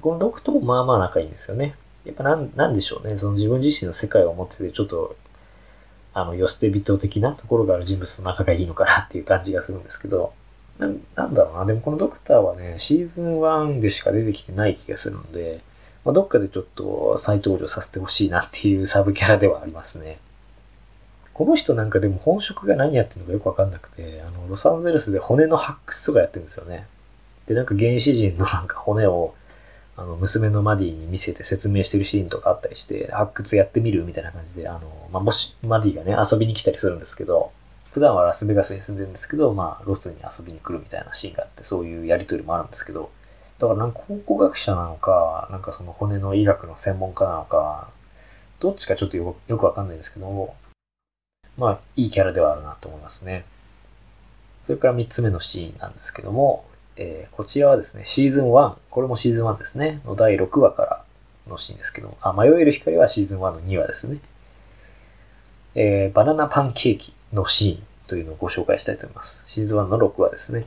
[0.00, 1.74] このドクともまあまあ仲いいんですよね。
[2.04, 3.18] やっぱなん、なんでしょうね。
[3.18, 5.16] その自分自身の世界を持ってて、ちょっと
[6.12, 10.32] あの、寄捨て人的なところがある人物と仲がいいのかなっていう感じがするんですけど、
[10.78, 11.64] ななんだろうな。
[11.66, 15.60] でもこのドクターはね、シーズン1でしか出てきてない気がするので、
[16.04, 20.18] まあ、どっかでちょっと再登場させてほしいなっていうサブキャラではありますね。
[21.34, 26.86] この人なんかでも本職が何やってるのかよくわかんなくて、あの、ロサンゼルスで骨の発掘とかやってるんですよね。
[27.46, 29.34] で、なんか原始人のなんか骨を
[30.00, 37.52] あの、娘のマディに見せて説明してるシーンとかあったりして、発掘やってみるみたいな感じで、あの、まあ、もし、マディがね、遊びに来たりするんですけど、
[37.92, 43.10] 普段はラスベガスに住んでるんですけど、まあ、ロスに遊びに来るみたいなシーンがあって、そういうやりとりもあるんですけど、
[43.58, 47.90] だからなんか考古学者なのか、なんかその骨の医学の専門家なのか、
[48.58, 50.56] どっちかちょっとよくわかんないんですけども、
[51.58, 53.44] まあ、いいキャラではあるなと思いますね。
[54.62, 56.64] それから3つ目のシーンなんですけども、
[57.02, 61.04] えー、こちらはですね、シーズン1、これもシーズン1ですね、の第6話から
[61.48, 64.18] のシーンですけど、あ、迷える光はシーズン1の2話ですね。
[65.74, 69.42] えー、バナナパンケーキのシーンというのをご紹介したいと思います。
[69.46, 70.66] シーズン1の6話ですね。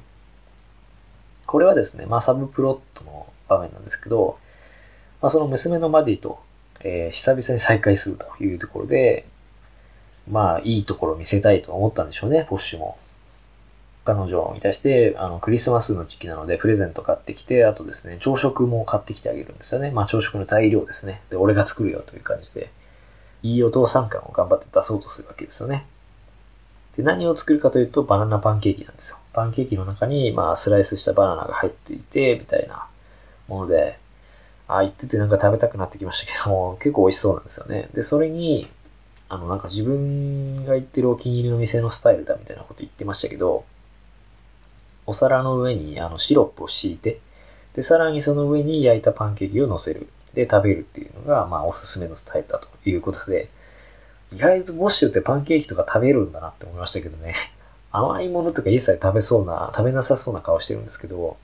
[1.46, 4.40] これはですね、まあサブプロットの場面なんですけど、
[5.22, 6.40] まあその娘のマディと、
[6.80, 9.28] えー、久々に再会するというところで、
[10.28, 12.98] まあいいところを見せたいと思ったんでしょうね、ポッシュも。
[14.06, 19.92] 彼女に対して、あの、クリスマスの時期なので、プレゼント買ってきて、あとですね、朝食も買ってきてあげるんですよね。
[19.92, 21.22] まあ、朝食の材料ですね。
[21.30, 22.70] で、俺が作るよという感じで、
[23.44, 25.86] いいお父さん感を頑張って出そうとするわけですよね。
[26.98, 29.18] で、何を作るかというと、バナナパンケーキなんですよ。
[29.32, 32.88] パンケーキの中に、まあ、スライスしたバナナが入っていて、みたいな
[33.48, 33.98] もので、
[34.68, 37.90] あ、言っててなんか食べたくなってきましたけども、結構美味しそうなんですよね。
[37.94, 38.70] で、それに、
[39.30, 43.66] あの、なんか自分が行ってるお気に入りの店のスタイルだみたいなこと言ってましたけど、
[45.06, 47.20] お皿の上にあのシロップを敷いて、
[47.74, 50.08] で、さらにその上に焼いたパンケーキを乗せる。
[50.34, 53.50] で、食べるっていうのが、まあ、おすすめのスタイルだということで、
[54.32, 57.36] 意外とボッシュってパンケーキとか食べるんだなって思いましたけどね。
[57.92, 61.38] 甘いものとか一切食べそうな、食べなさそうな顔してるんですけど、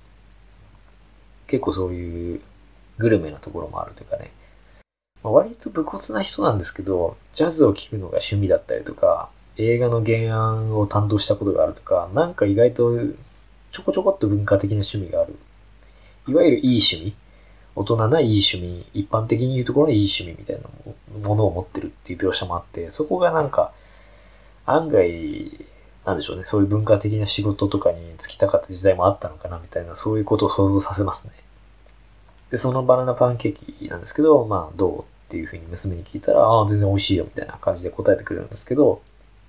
[1.48, 2.42] 結構そういう
[2.98, 4.32] グルメなところもあるというかね、
[5.24, 12.98] まあ、割と武骨な人なんですけど、ジャズを聴くのが趣味だったりとか、映画の原案を担当したことがあるとか、なんか意外と
[13.72, 15.38] ちょこちょこっと文化的な趣味がある。
[16.28, 17.16] いわゆるいい趣味。
[17.76, 18.86] 大人ないい趣味。
[18.94, 23.72] 一般的に言うところのいい趣味みたいなものを持ってるっていう描写もあって、そこがなんか、
[24.66, 25.66] 案外、
[26.06, 26.44] なんでしょうね。
[26.46, 31.34] そういう文化的な仕事とかに就きたかった時代もあったのかなみたいな、そういうことを想像させますね。
[32.52, 39.02] で、そのバナナパンケーキなんですけど、まあ、どうっていうふうに娘に聞いたら、ああ、全然美味しいよみたいな感じで答えてくれるんですけど、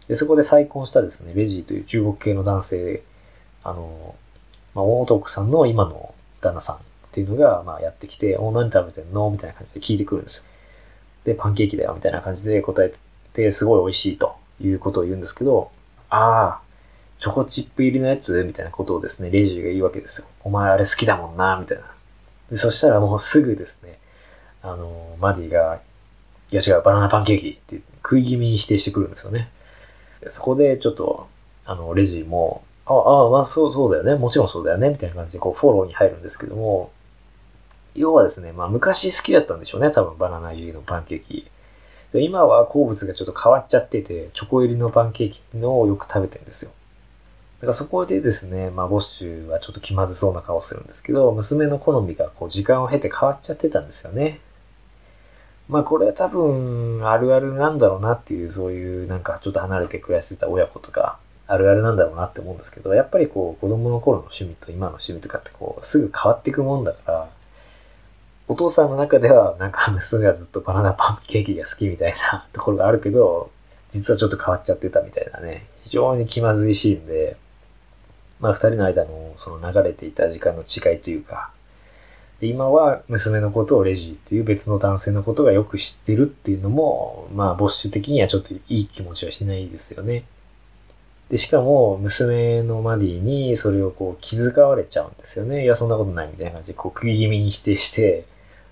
[0.08, 3.02] で、そこで再婚したですね、レジーという中国系の男性、
[3.62, 4.14] あの、
[4.74, 6.78] まあ、元奥さんの今の旦那さんっ
[7.12, 9.30] ていうのが、まあ、やってきて、お、何食べてんの？
[9.30, 10.44] みたいな感じで聞いてくるんですよ。
[11.24, 12.92] で、パンケーキだよ、みたいな感じで答え
[13.32, 15.70] て、すごい美味しいということを言うんですけど、
[16.08, 16.60] ああ、
[17.18, 18.44] チョコチップ入りのやつ？
[18.44, 20.26] みたいなことをですね、レジーが言うわけですよ。
[20.42, 21.84] お前あれ好きだもんな、みたいな。
[22.50, 23.98] でそしたらもうすぐですね、
[24.62, 25.80] あの、マディが、
[26.50, 29.50] いや違う、バナナパンケーキって食い気味に否定してくるんですよね。
[30.28, 31.28] そこでちょっと、
[31.64, 34.14] あの、レジも、ああ、まあそう、そうだよね。
[34.16, 34.88] もちろんそうだよね。
[34.88, 36.90] みたいな感じでこうフォローに入るんですけども、
[37.94, 39.90] 要はですね、まあ昔好きだったんでしょうね。
[39.90, 41.50] 多分バナナ入りのパンケーキ。
[42.12, 46.72] で今は好物がちょっと変わっちゃってて、チョコ入りのパンケーキっていうのをよく食べてるんですよ。
[47.60, 54.40] だからそこでですね、まあ、ボッシュはちょっと気まずそうな顔するんですけど、娘の好みがこう時間を経て変わっちゃってたんですよね。
[55.68, 61.18] まあこれは多分あるあるなんだろうなっていう、そういうなんかちょっと離れて暮らしてた親子とか、
[61.50, 67.28] あるあるなんだろうなって思うんですけど、やっぱりこう子供の頃の趣味と今の趣味とかってこうすぐ変わっていくもんだから、
[68.46, 73.50] お父さんの中ではなんか娘がずっとバナナパンケーキが好きみたいな ところがあるけど、
[73.90, 77.36] 実はちょっと変わっちゃってたみたいなね、非常に気まずいシーンで、
[78.38, 81.50] まあ、二人の間のその流れていた時間の違いというか、
[82.40, 90.24] 今は娘のことをレジーっていう別の男性のことがよく知ってるっていうのも、まあ、ボッシュ的にはちょっといい気持ちはしないですよね。
[91.30, 95.62] で、しかも、娘のマディにそれをこう気遣われちゃうんですよね。
[95.62, 98.24] いや、そんなことないみたいな感じで、こう、食い気味に否定して、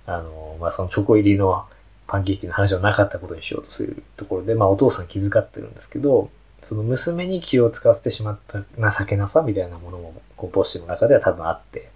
[0.06, 1.64] あの、まあ、そのチョコ入りの
[2.08, 8.64] パンケーキの話はなかったことにしようとするところで、まあ、お父さん気遣ってるんですけど、その娘に気を使わせてしまった
[8.98, 11.90] 情けなさみたいなものも、こう、ボッシュの中では多分あって、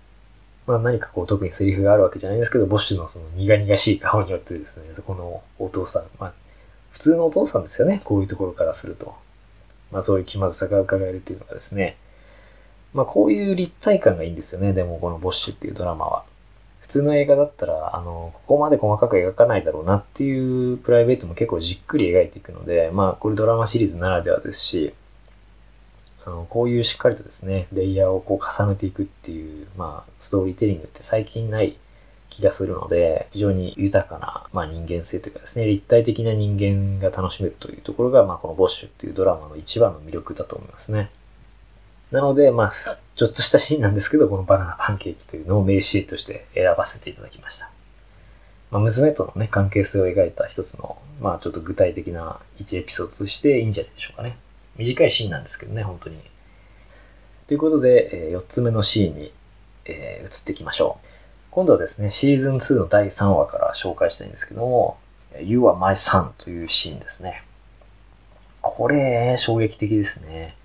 [0.67, 6.33] まあ何かこう特にセリフがあるわけじゃないんですけど、ボッシュのその苦々しい顔によってですね、そこのお父さん、まあ
[6.93, 9.17] 普通のお父さんですよね、こういうところからすると。
[9.93, 11.97] まあそういう気まずさが伺えるっていうのがですね、
[12.95, 16.25] まあこういう立体感がいいんですよね、でもこのボッシュっていうドラマは。
[16.81, 24.93] 普通の映画だったら、あの、ここまで細かく描かないだろうなっていうプライベートも結構じっくり描いていくので、まあこれドラマシリーズならではですし、
[26.25, 31.77] あの、こういうしっかりとですね、レイヤーをこう重ねていくっていう、まあ、ストーリーテリングって最近ない
[32.33, 41.11] 気がするので、非常に豊かな、まあ、人間性というかですね、立体的な人間が楽しめるというところが、まあ、このボッシュっていうドラマの一番の魅力だと思いますね。
[42.11, 47.71] なので、まあ、ちょっとしたシーンなんですけど、このバナナパンケーキというのを名シーンとして選ばせていただきました。
[48.71, 54.37] まあ、娘とのね、関係性を描いた一つの、まあ、ちょっと具体的な1エピソードとしていいんじゃないでしょうかね。
[54.77, 56.19] 短いシーンなんですけどね、本当に。
[57.47, 59.33] ということで、え4つ目のシーンに、
[59.85, 61.12] えー、移っていきましょう。
[61.53, 64.97] 今度はですね、シーズン2の第3話から紹介したいんですけども、
[65.39, 67.43] You are my son というシーンですね。
[68.63, 70.57] これ、衝撃的ですね。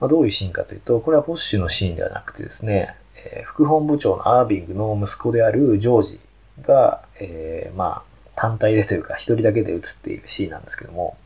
[0.00, 6.20] まあ、どういうシーンかというと、これはボッシュのシーンではなくてですね、えー、副本部長のアービングの息子であるジョージ
[6.62, 11.16] が、えー、まあ、単体でというか、一人だけで映っているシーンなんですけども、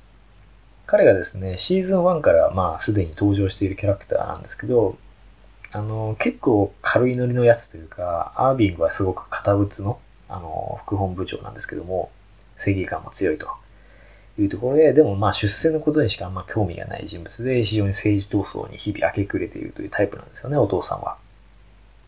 [0.84, 4.98] 彼がですね、シーズン1からまあすでに登場しているキャラクターなんですけど、
[5.72, 12.10] あの、結構軽いノリのやつというか、アービングはすごく堅物の、あの、副本部長なんですけども、
[12.56, 13.48] 正義感も強いと
[14.38, 21.16] いうところで、でもまあ出世のことにしかあんま興味がない人物で、非常に政治闘争に日々明け暮れているというタイプなんですよね、お父さんは。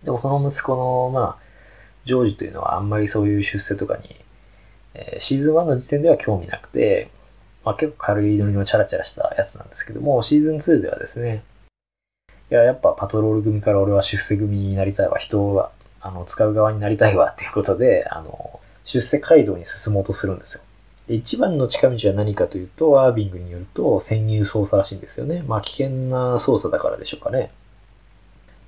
[0.04, 1.44] でもその息子の、まあ、
[2.04, 4.14] ジョージというのはあんまりそういう出世とかに、
[4.92, 7.08] えー、シーズン1の時点では興味なくて、
[7.64, 11.42] まあ、結構軽いノリのチャラチャラしたやつなんですけども、シーズン2ではですね、
[12.50, 15.70] いや、やっぱパトロール組から俺は出世組になりたいわ、人は、
[16.00, 20.62] あの、使う側になりたいわっていうことで、あの、出世街道に進もうとするんですよ。
[21.08, 25.42] で一番の近道は何かというと、アービングによると潜入捜査らしいんですよね。
[25.46, 27.50] まあ危険な捜査だからでしょうかね。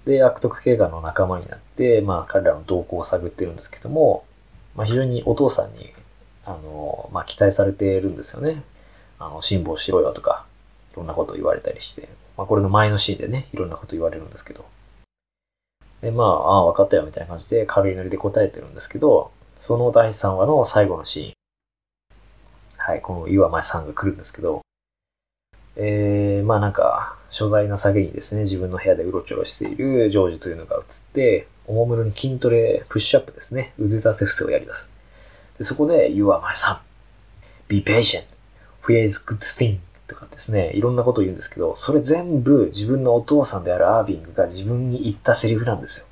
[0.04, 4.24] で、悪徳警官の仲間になって、まあ彼らの動向を探ってるんですけども、
[4.74, 5.92] まあ非常にお父さんに、
[6.44, 8.62] あの、まあ期待されてるんですよね。
[9.18, 10.44] あの、辛抱しろよとか、
[10.92, 12.08] いろんなことを言われたりして。
[12.36, 14.64] まあこれの前のシーンでね、いろんなこと言われるんですけど。
[16.02, 21.32] で、まあ、ああ、分かったよみたいな感じで軽いノリで答えてるんですけど、その第3話の最後のシーン。
[22.78, 24.62] はい、この岩前さんが来るんですけど、
[25.76, 30.82] えー、まあなんか、所在な下げにですね、自分の部屋でうろちょろしているジョージというのが映っ
[31.12, 34.90] て、おもむろに筋トレ、プッシュアップですね、腕立て伏せをやり出す。
[35.58, 36.78] でそこで、You are my son.
[37.68, 38.24] Be patient.
[38.82, 39.78] Fear is good thing.
[40.06, 46.06] とかですね、いろんなことを言うんですけど、それ全部自分のお父さんであるアービングが自分に言ったセリフなんですよ。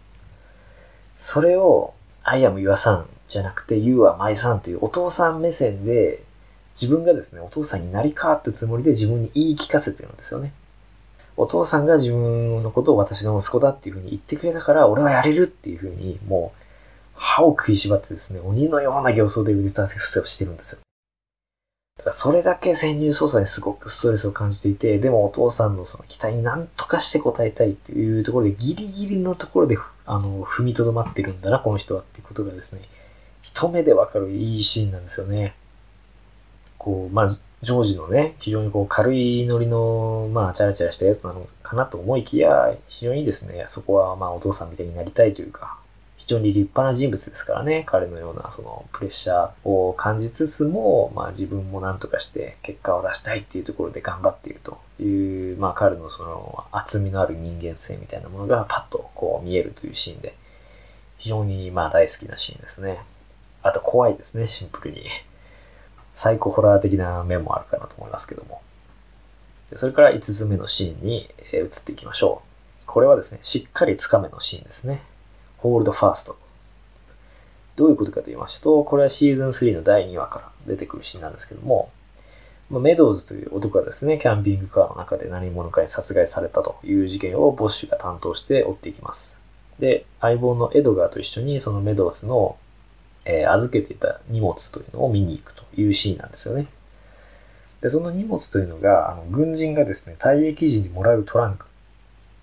[1.16, 6.22] それを、I am your son じゃなくて You are my son というお父さん目線で
[6.74, 10.52] 自分がですね、お父さんになり変わったつもりで自分に言い聞かせてるんですよね。
[11.36, 16.58] お父さんが自分のことを私の息子だっていうふうに言ってくれたから、俺はやれるっていうふうに、もう、
[17.14, 20.83] 歯を食いしばってですね、鬼のような形相で腕立て伏せをしてるんですよ。
[21.98, 32.82] だからそれだけ潜入捜査にすごくストレスを感じていて、でもお父さんのその期待に何とかして応えたいっていうところで、ギリギリのところで、あの、踏みとどまってるんだな、この人はっていうことがですね、
[33.42, 35.54] 一目でわかるいいシーンなんですよね。
[36.78, 45.78] こう、まあ、ジョージのね、非常にこう軽いノリの、まあ、チャラチャラしたやつなのかなと思いきや、非常にですね、そこはまあ、お父さんみたいになりたいというか、
[46.24, 60.34] 非常に立派な人物ですからね、彼のようなそのプレッシャーを感じつつも、まあ自分も何とかして結果を出したいっていうところで頑張っているという、まあ彼のその厚みのある人間性みたいなものがパッとこう見えるというシーンで、
[61.18, 63.00] 非常にまあ大好きなシーンですね。
[63.62, 65.02] あと怖いですね、シンプルに。
[66.14, 68.62] サイコホラー的な面もあるかなと思いますけども。
[69.74, 72.86] それから5つ目のシーンに移っていきましょう。
[72.86, 75.02] これはですね、しっかりつかめのシーンですね。
[75.64, 76.36] ホールドファースト。
[77.76, 81.90] どういうことかと言いますと、これはシーズン3の第2話から出てくるシーンなんですけども、
[82.68, 89.38] まメドウズという男がですね、キャンピングカーの中で何者かに殺害されたという事件をボッシュが担当して追っていきます。
[89.78, 92.58] で、相棒のエドガーと一緒にそのメドウズの、
[93.24, 96.66] えー、預けていた荷物というのを見に行くというシーンなんですよね。
[97.80, 101.64] で、その荷物というのが、あの軍人がですね、退役時にもらうトランク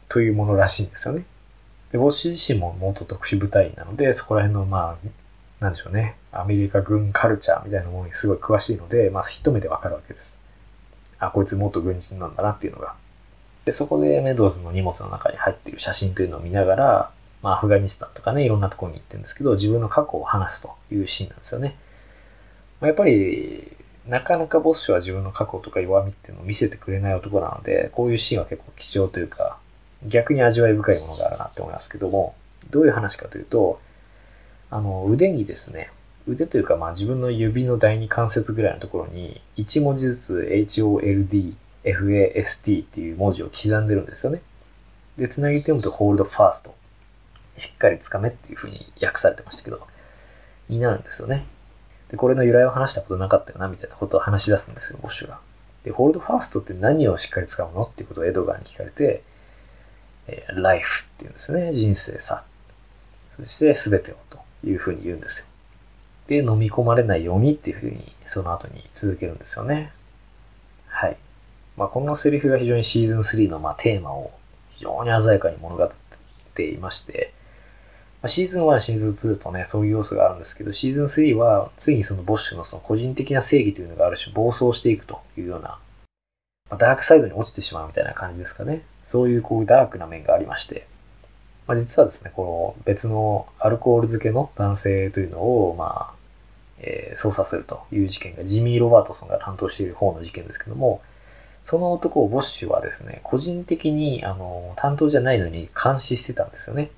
[0.10, 1.26] というものらしいんですよね。
[1.92, 5.10] で、ボッシュ自身も元特殊部隊員なので、そこら辺の、まあ、
[5.60, 10.40] なんでしょうね、アメリカ軍カルチャーみたいなものにすごい詳しいので、まあ、一目でわかるわけです。
[11.20, 12.96] あ、こいつ元軍人なんだなっていうのが。
[13.66, 17.12] で、そこでメドウズの荷物の中に入っている写真というのを見ながら、
[17.44, 21.76] まあ、アフガニスタンとかね、いろんなところに行ってるんですけど、自分の過去を話すというシーンなんですよね。
[22.80, 23.72] まあ、やっぱり、
[24.08, 29.60] なかなかボッシュは自分の過去とか弱みっていうのを見せてくれない男なので、こういうシーンは結構貴重というか、
[30.06, 32.36] 逆に味わい深いものがあるなって思いますけども、
[32.70, 33.80] どういう話かというと、
[34.70, 35.92] あの、腕にですね、
[36.28, 44.42] 腕というか、まあ自分の指の第二関節ぐらいのところに、1文字ずつ HOLD、FAST っていう文字を刻んでるんですよね。
[45.18, 46.70] で、つなげて読むと Hold Fast。
[47.58, 49.86] しっかりつかめっていう風に訳されてましたけど、
[50.70, 51.46] になるんですよね。
[52.10, 55.40] で、これの由来を話したことなかったよな、みたいなことを話し出すんですよ、ボッシュが。
[55.84, 57.82] で、ホールドファーストって何をしっかり使うの？
[57.82, 59.24] っていうことをエドガーに聞かれて、
[60.28, 61.74] えー、ライフっていうんですね。
[61.74, 62.44] 人生さ。
[63.36, 65.46] そして全てをというふうに言うんですよ。
[66.28, 69.92] で、飲み込まれないようにっていうふうにその後に続けるんですよね。
[70.88, 71.18] はい。
[71.78, 74.32] まあ、このセリフが非常にシーズン3のまあテーマを
[74.72, 75.92] 非常に鮮やかに物語っ
[76.54, 77.34] ていまして、
[78.22, 85.80] まあ、シーズン1、シーズン2とね、そういう要素があるんですけど、シーズン3はついにそのボッシュのその個人的な正義というのがある種暴走していくというような、
[86.70, 88.84] まあ、ダークサイドに落ちてしまうみたいな感じですかね。
[89.04, 90.88] そういうこうダークな面がありまして、
[91.68, 96.14] まあ、実はですね、この別のアルコール漬けの男性というのを、まあ、
[96.80, 101.02] えー、捜査するという事件がジミー・ロバートソンが担当している方の事件ですけども、
[101.64, 106.90] その男をボッシュはですね、個人的に、あの、担当じゃないのに監視してたんですよね。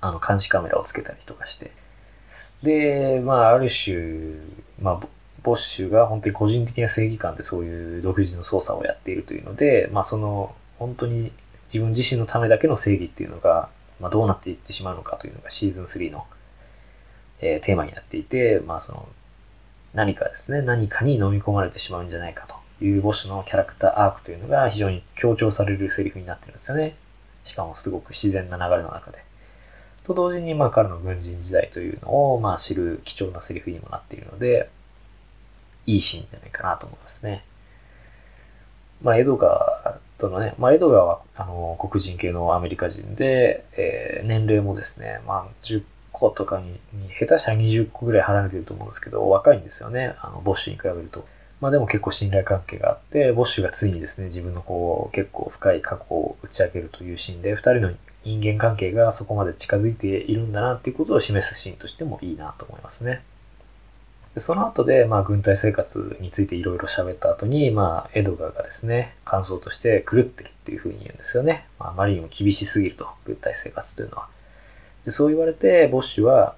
[0.00, 1.70] あの、監視カメラをつけたりとかして。
[2.62, 4.34] で、まあ、ある種、
[4.80, 5.06] まあ、
[5.42, 11.32] ボッシュが本当に個人的な正義感でそういう独自の捜査をやっているというので、まあその本当に
[11.66, 13.68] 自分自身のためだけの正義っていうのが、
[14.00, 16.26] まあ、どうなっていってしまうのかというのがシーズン3の、
[17.40, 19.08] えー、テーマになっていて、まあその
[19.94, 22.46] 何かですね、何かに飲み込まれてしまうんじゃないか
[22.78, 26.96] というボッシュのキャラクターアークというのが非常に強調されるセリフになってるんですよね。
[27.44, 29.18] しかもすごく自然な流れの中で。
[30.02, 34.70] と同時に、まあ彼の軍人時代というのを、まあ知る貴重なセリフにもなっているので、
[35.86, 37.44] いいシーンじゃないかなと思いますね。
[39.02, 46.78] まあ、エドガーとのね、まあ、エドガーは、あの、黒人系のアメリカ人で、えー、年齢もですね、まあ、10個とかに、
[47.18, 50.14] 下手したら20個ぐらい離れてると思うんですけど、若いんですよね。
[50.20, 51.26] あの、ボッシュに比べると。
[51.60, 57.92] まあでも結構信頼関係があって、ボッシュがついにですね、自分のこう、結構深い過去を打ち明けるというシーンで、二人の
[58.24, 63.22] 人間関係がそこまで近づいているんだなっていうことを示すシーンとしてもいいなと思いますね。
[64.34, 71.66] でその後で、まあ、軍隊生活についていろいろ喋った後に、まあ、エドガーがですね、感想として狂ってるっていうふうに言うんですよね。
[71.80, 74.28] まあ、あまりにも厳しすぎると、軍隊生活というのは。
[75.04, 76.54] でそう言われて、ボッシュは、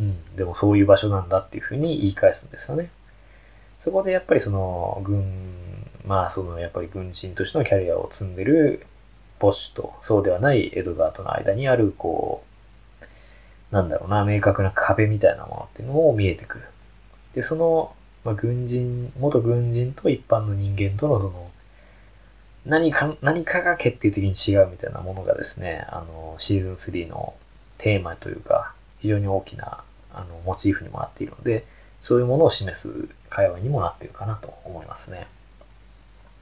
[0.00, 2.90] うん、でもそういう場所なんだっていうふうに言い返すんですよね。
[3.78, 5.24] そこでやっぱりその、軍、
[6.04, 8.86] まあ、その、やっぱり軍人としてのキャリアを積んでる
[9.38, 12.42] ボッシュと、そうではないエドガーとの間にある、こ
[13.00, 16.64] う、なんだろうな、明確な壁みたいなものっていうのも見えてくる。
[17.34, 21.50] で、その、まあ、軍人、元軍人と一般の人間とのその、
[22.64, 27.34] 何か、何かが決定的に違うみたいなものがですね、あの、シーズン3の
[27.76, 31.66] テーマというか、非常に大きな、あの、モチーフにもなっているので、
[32.00, 35.26] そういうものを示す会話にもなっているかなと思いますね。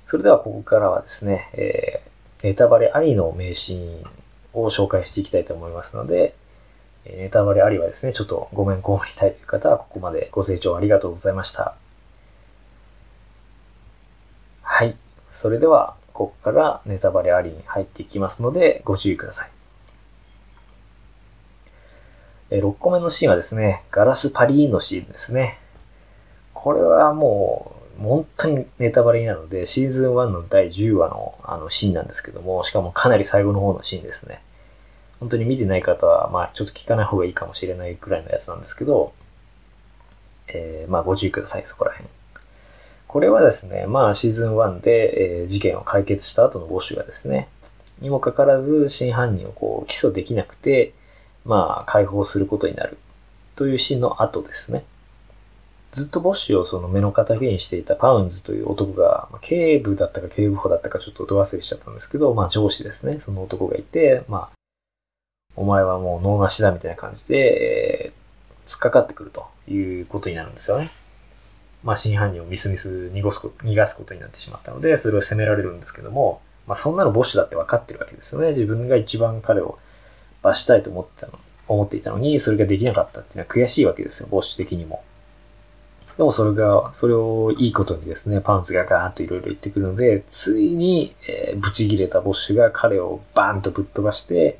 [0.04, 4.10] それではここからはですね、えー、ネタバレありの名シーン
[4.52, 6.34] を紹介していきたいと思いますので、
[7.04, 11.74] ネタバレありはですね、ちょっとごめんこうりたいという方はここまでご清聴ありがとうございました。
[14.62, 14.96] はい。
[15.28, 19.50] それでは、ここからネタバレありに入っていきますので、ご注意ください。
[22.50, 25.58] え6個目のシーンはですね、ガラスパリーンのシーンですね。
[26.52, 34.42] これはもう、本当にネタバレになるので、シーズン1の第10話のあのシーンなんですけども、しかもかなり最後の方のシーンですね。
[35.22, 39.12] 本当に見てない方は、まあちょっと聞かない方がいいかもしれないくらいのやつなんですけど、
[40.48, 42.10] えー、まあご注意ください、そこら辺。
[43.06, 47.48] これはですね、まあシーズン1で、えー、事件を解決した後のボッシュがですね、
[48.00, 50.92] にもかかわらず真犯人をこう起訴できなくて、
[51.44, 52.98] まあ解放することになる
[53.54, 54.82] というシーンの後ですね。
[55.92, 63.20] ずっとボッシュをその目の敵にしていたパウンズという男が、警部だったか警部補だったかちょっとど忘れしちゃったんですけど、まあ上司ですね。
[63.20, 64.61] その男がいて、まあ
[65.56, 70.90] お前はもう脳なしだみたいな感じで、えー、突っかかってくるということになるんですよね。
[71.82, 78.48] まあ、真犯人をミスミス逃す逃がすことになってしまったので、それを責められるんですけども、まあ、そんなのボッシュだって分かってるわけですよね。
[78.48, 79.78] 自分が一番彼を
[80.42, 85.02] 罰したいと思ってたの、思っていたのに、それができなかったっていうのは悔しいわけですよ、ボッシュ的にも。
[86.16, 94.58] でもそれが、それをいいことにですね、パンツがガーンといろいろ言ってくるので、ついに、えー、ブチ切れたボッシュが彼をバーンとぶっ飛ばして、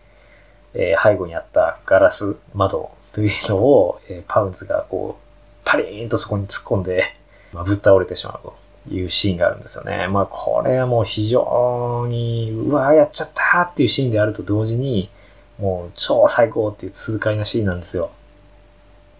[0.74, 5.22] えー、背後にあったガラス窓というのを、えー、パウンズがこう、
[5.64, 7.04] パリーンとそこに突っ込んで、
[7.52, 8.54] まあ、ぶっ倒れてしまうと
[8.94, 10.08] いうシーンがあるんですよね。
[10.08, 15.10] まあこれはもう非常に、うわーやっちゃったーっていうシーンであると同時に、
[15.58, 18.10] もう超最高っていう痛快なシーンなんですよ。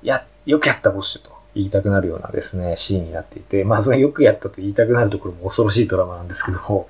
[0.03, 6.88] や、よくやったボッシュと言いたくなるようなですね、シーンになっていて、まあそのよくやったと言いたくなるところも恐ろしいドラマなんですけども、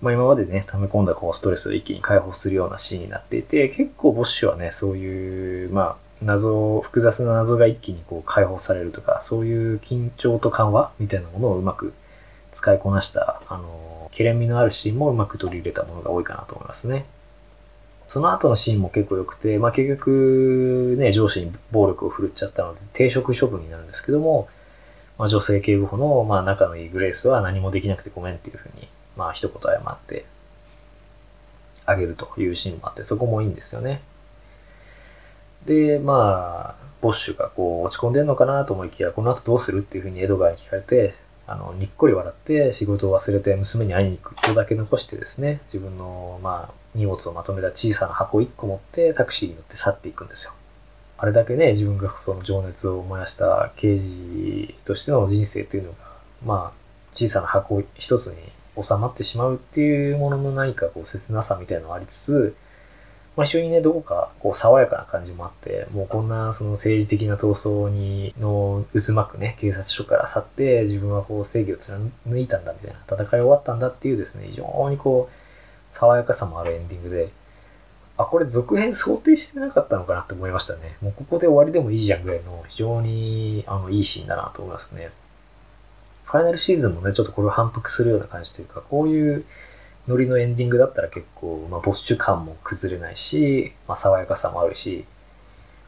[0.00, 11.92] まあ今までね、溜め込んだこうストレスを一気に解放するようなシーンになっていて、結構ボッシュはね、そういう、まあ、謎、複雑な謎が一気にこう解放されるとか、そういう緊張と緩和みたいなものをうまく
[12.52, 17.04] 使いこなした、あの、ケレン味のあるシーンもうまく取り入れたものが多いかなと思いますね。
[18.08, 24.48] その後のシーンも結構良くて、まあ結局、ね、上司に暴力を振るっちゃったので、停職処分になるんですけども、
[25.18, 28.88] まあ女性警部補の、まあ仲のいいグレースは何もできなくてごめんっていうふうに、
[29.18, 30.24] まあ一言謝って
[31.84, 34.00] あげるというシーンもあって、そこもいいんですよね。
[35.66, 41.14] で、まあ、ボッシュがこう落ち込んでんのかなと思いきや、この後どうするっていうふうにエドガーに聞かれて、
[41.46, 50.52] あの、にっこり笑って仕事を忘れて娘に会いに行くことだけ残してですね、自分の、まあ、荷物をまとめた小さな箱1個持ってタクシーに乗って去っていくんですよ。
[51.16, 55.96] あれだけね、自分がその情熱を燃やした刑事としての人生というのが、
[56.44, 56.78] まあ、
[57.12, 58.36] 小さな箱一つに
[58.82, 62.56] 収まってしまうっていうものの何かこう切なさみたいなのがありつつ、
[63.36, 77.30] まあ、一緒にね、どこかこう爽やかな感じもあって、もうこんなその政治的な闘争にの渦巻くね、警察署から去って自分はこう正義を貫いたんだみたいな、戦い終わったんだっていうですね、非常にこう、爽やかさもあるエンディングで、
[78.16, 80.96] あ、これ続編想定してなかったのかなって思いましたね。
[81.00, 85.10] もうここで終わりでもいいじゃんぐらいの非常にあのいいシーンだなと思いますね。
[86.28, 89.46] ファイナルシーズンもね、ちょっとこれを反復するような感じというか、こういう
[90.08, 95.06] ノリのエンディングだったら結構、まあ、ボッシュ感も崩れないし、まあ、爽やかさもあるし、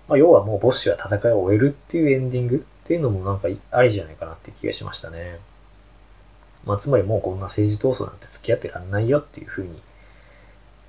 [0.09, 5.41] まあ、要はもうボッシュは戦いを終えるっていうエンディングっていうのもなんかありじゃないかなって気がしましたね。
[6.65, 9.83] まあ、つまりもうこんな政治闘争なんて付き合ってらんないよっていうふうに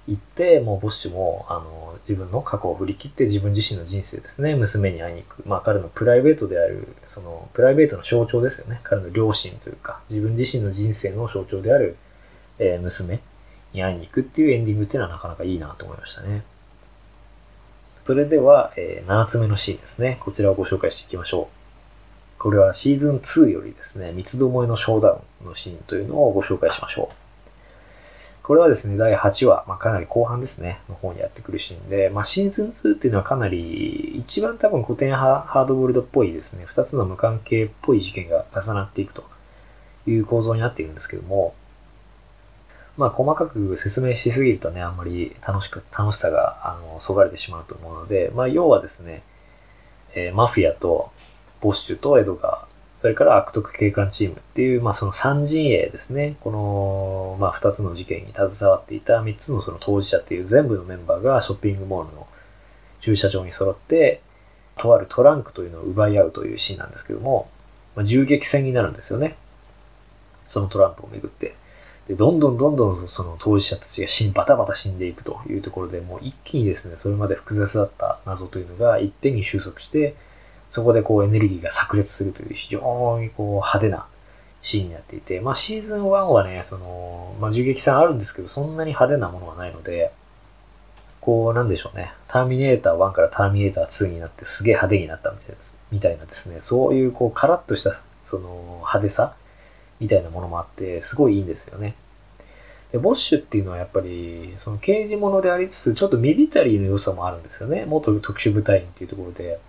[0.08, 5.48] 行って、もうボッシュも、あの、自分の過去を振り切って自分自身の人生ですね、娘に会いに行く。
[5.48, 8.80] まあ彼のプライベートである、その、プライベートの象徴ですよね。
[8.84, 11.98] 彼の両親というか、自分自身の人生の象徴である、
[12.58, 13.20] えー、娘
[13.74, 16.44] に会いに行くっていうエンディングっていうのはなかなかいいなと思いましたね。
[18.04, 20.18] それでは、えー、7つ目のシーンですね。
[20.22, 21.50] こちらをご紹介していきましょ
[22.38, 22.42] う。
[22.42, 27.21] これはシーズン2よりですね、三つどもえのショーダウンのシーンというのをご紹介しましょう。
[28.52, 39.24] これはですね、第8話、まあ、かなり後半ですね、の方にやってくるシーンで、まあ、シーズン2っていうのはかなり、一番多分古典派ハードボールドっぽいですね、二つの無関係っぽい事件が重なっていくと
[40.06, 41.56] いう構造になっているんですけども、
[42.98, 49.24] まあ、細かく説明しすぎるとね、あんまり楽しく、楽しさが、あの、そがれてしまうと思うので、まあ、要はですね、
[50.14, 51.10] えー、マフィアと、
[51.62, 52.71] ボッシュとエドガー、
[53.02, 56.36] それから悪徳警官チームっていう、まあ、その三陣営ですね。
[56.42, 62.28] この、まあ、二つの事件に携わっていた三つのその当事者っていう全部のメンバーがショッピングモールの
[63.00, 64.22] 駐車場に揃って、
[64.78, 67.50] とあるトランクというのを奪い合うというシーンなんですけども、
[67.96, 69.36] まあ、銃撃戦になるんですよね。
[70.46, 71.56] そのトランプをめぐって。
[72.08, 80.14] で、どんどんどんどんその当事者たちが死ん、バタバタ死んでいくというところで、もう一気にですね、それまで複雑だった謎というのが一点に収束して、
[80.72, 84.08] そこでこうエネルギーが炸裂するという非常にこう派手な
[84.62, 90.14] シーンになっていて、まあシーズン1はね、その、まあ銃撃戦あるんですけど、そんなに派手なものはないので、
[91.20, 97.92] こうなんでしょうね、ターミネーター1からターミネーター2になってすげえ派手になったみたいです、みたいなですね、そういうこうカラッとした
[98.24, 99.36] その派手さ
[100.00, 101.96] みたいなものもあって、すごいいいんですよね。
[102.94, 107.86] で、ボッシュっていうのはやっぱり、その刑事物でありつつ、ちょっとミリタリーの良さもあるんですよね。
[107.86, 109.60] 元特殊部隊員っていうところで。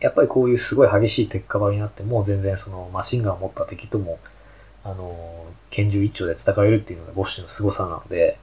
[0.00, 4.18] やっぱりこういうすごい激しい鉄火場になっても全然そのマシンガンを持った敵とも、
[4.84, 8.38] あの、拳銃一丁で戦えるっていうのがボッシュの凄さなので、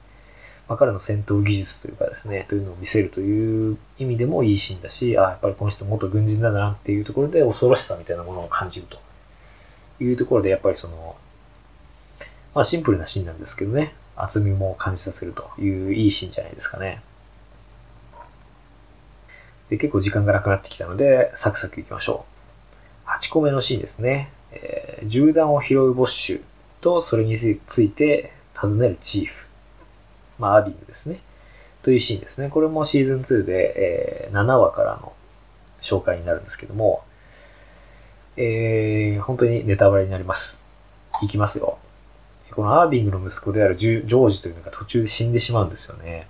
[0.68, 8.98] まあ、彼の戦闘技術というかですね、というのを見せるという意味でもいいシーンだし、あやっぱりこの人元軍人だなっていうところで恐ろしさみたいなものを感じると
[10.02, 11.16] いうところで、やっぱりその、
[12.54, 17.02] まあシンプルなシーンなんですけどね、厚みも感じさせるといういいシーンじゃないですかね。
[19.74, 22.24] で結構時間がなくなってきたので、サクサクいきましょ
[23.06, 23.08] う。
[23.08, 24.30] 8個目のシーンですね。
[24.52, 26.40] えー、銃弾を拾うボッシュ
[26.80, 29.48] と、それについて尋ねるチーフ。
[30.38, 31.20] まあ、アビングですね。
[31.82, 32.48] というシーンですね。
[32.50, 35.12] これもシーズン2で、えー、7話からの
[35.80, 37.02] 紹介になるんですけども、
[38.36, 40.64] えー、本当にネタバレになります。
[41.22, 41.78] いきますよ。
[42.52, 46.28] このアービングの息子であるジョージというのが途中で死んでしまうんですよね。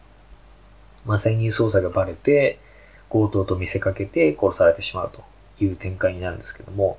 [1.04, 2.58] まあ、潜入捜査がバレて、
[3.08, 5.22] 強盗と見せかけて殺されてしまうと
[5.62, 6.98] いう展開になるんですけども、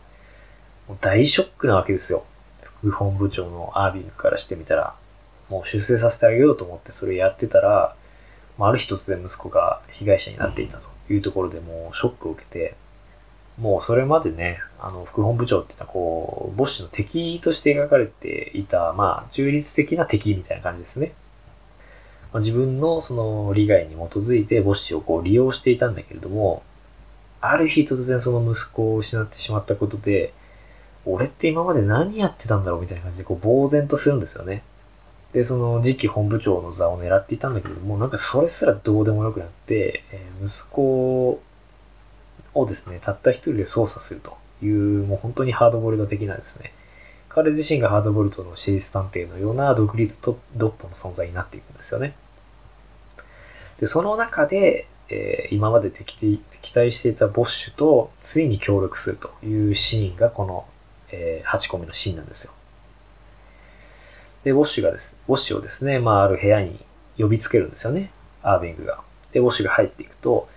[0.87, 2.25] もう大ショックなわけですよ。
[2.61, 4.95] 副本部長のアービングからしてみたら、
[5.49, 7.95] もう出世させてあげようと思ってそれやってたら、
[8.57, 12.75] ある日突然息子が被害者になっていたというところでもうショックを受けて、
[13.57, 21.13] もうそれまでね、あの、副本部長っていうのはこう、ボッシュの敵として描かれていた、まあ、中立的な敵みたいな感じですね。
[22.35, 26.63] まあ、自分のその利害に基づいてボッシュをこう利用していたんだけれども、
[27.39, 30.33] ある日突然その息子を失ってしまったことで、
[31.05, 34.63] 俺って今まで何やってたんだろうみたいな感じでこう呆然とするんですよね。
[35.31, 41.39] で、その次期本部長の座を狙っていたんだけれども、なんかそれすらどうでもよくなって、え、息子
[42.53, 46.73] をですね、たった一人で操作するという、もう本当にハードボイルド的なですね、
[47.29, 52.13] 彼自身がハードボルトの私立探偵のような独立とドッポの存在になっていくんですよね。
[53.79, 60.65] で、その中で、えー、今まで敵対していたボッシュとついに協力するというシーンがこの、
[61.11, 62.53] えー、8個目のシーンなんですよ。
[64.43, 66.79] で、ボッシュがです、ボッシュをですね、まあ、ある部屋に
[67.17, 68.11] 呼びつけるんですよね。
[68.41, 69.01] アービングが。
[69.31, 70.47] で、ボッシュが入っていくと、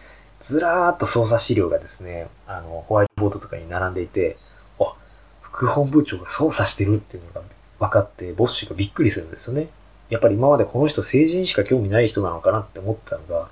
[0.40, 4.36] ずらーっと操作資料がですね、あの、ホワイトボードとかに並んでいて、
[4.78, 4.94] あ、
[5.40, 7.42] 副本部長が操作してるっていうのが
[7.80, 9.68] 分かって、ボッシュがびっくりするんですよね。
[10.10, 13.48] やっぱり今までこの人成人しか興味ない人なのかなって思ってたのが、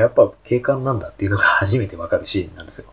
[0.00, 2.86] やっぱ警官なんだっていうのが初めてわかるシーンなんですよ。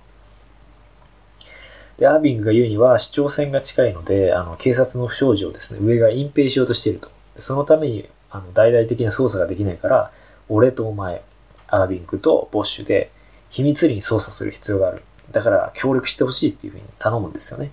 [1.97, 7.09] で、アービングが言うには、市長選が近いので、あの、警察の不祥事をですね、上が隠蔽しようとしていると。
[7.37, 10.11] そのために、あの、大々的な捜査ができないから、
[10.49, 11.23] 俺とお前、
[11.67, 13.11] アービングとボッシュで、
[13.49, 15.03] 秘密裏に捜査する必要がある。
[15.31, 17.71] だから、協力してほしいっていうふうに頼むんですよね。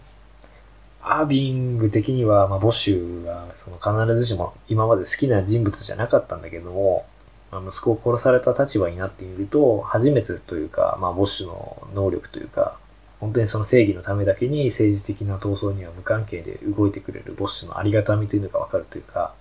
[1.03, 7.07] アービング的には、まあ、ボッシュがその必ずしも今まで好きな人物じゃなかったんだけども、
[7.51, 12.77] まあ、息子を殺された立場になってみると、初めてというか、まあ、ボッシュの能力というか、
[13.19, 19.35] 本当にその正義のためだけに政治的な闘争には無関係で動いてくれるボッシュのありがたみというのがわかるというか、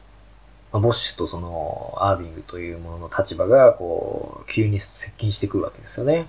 [0.71, 6.27] まあ、ボッシュとそのアービングというものの立場が、こう、急に接近してくるわけですよね。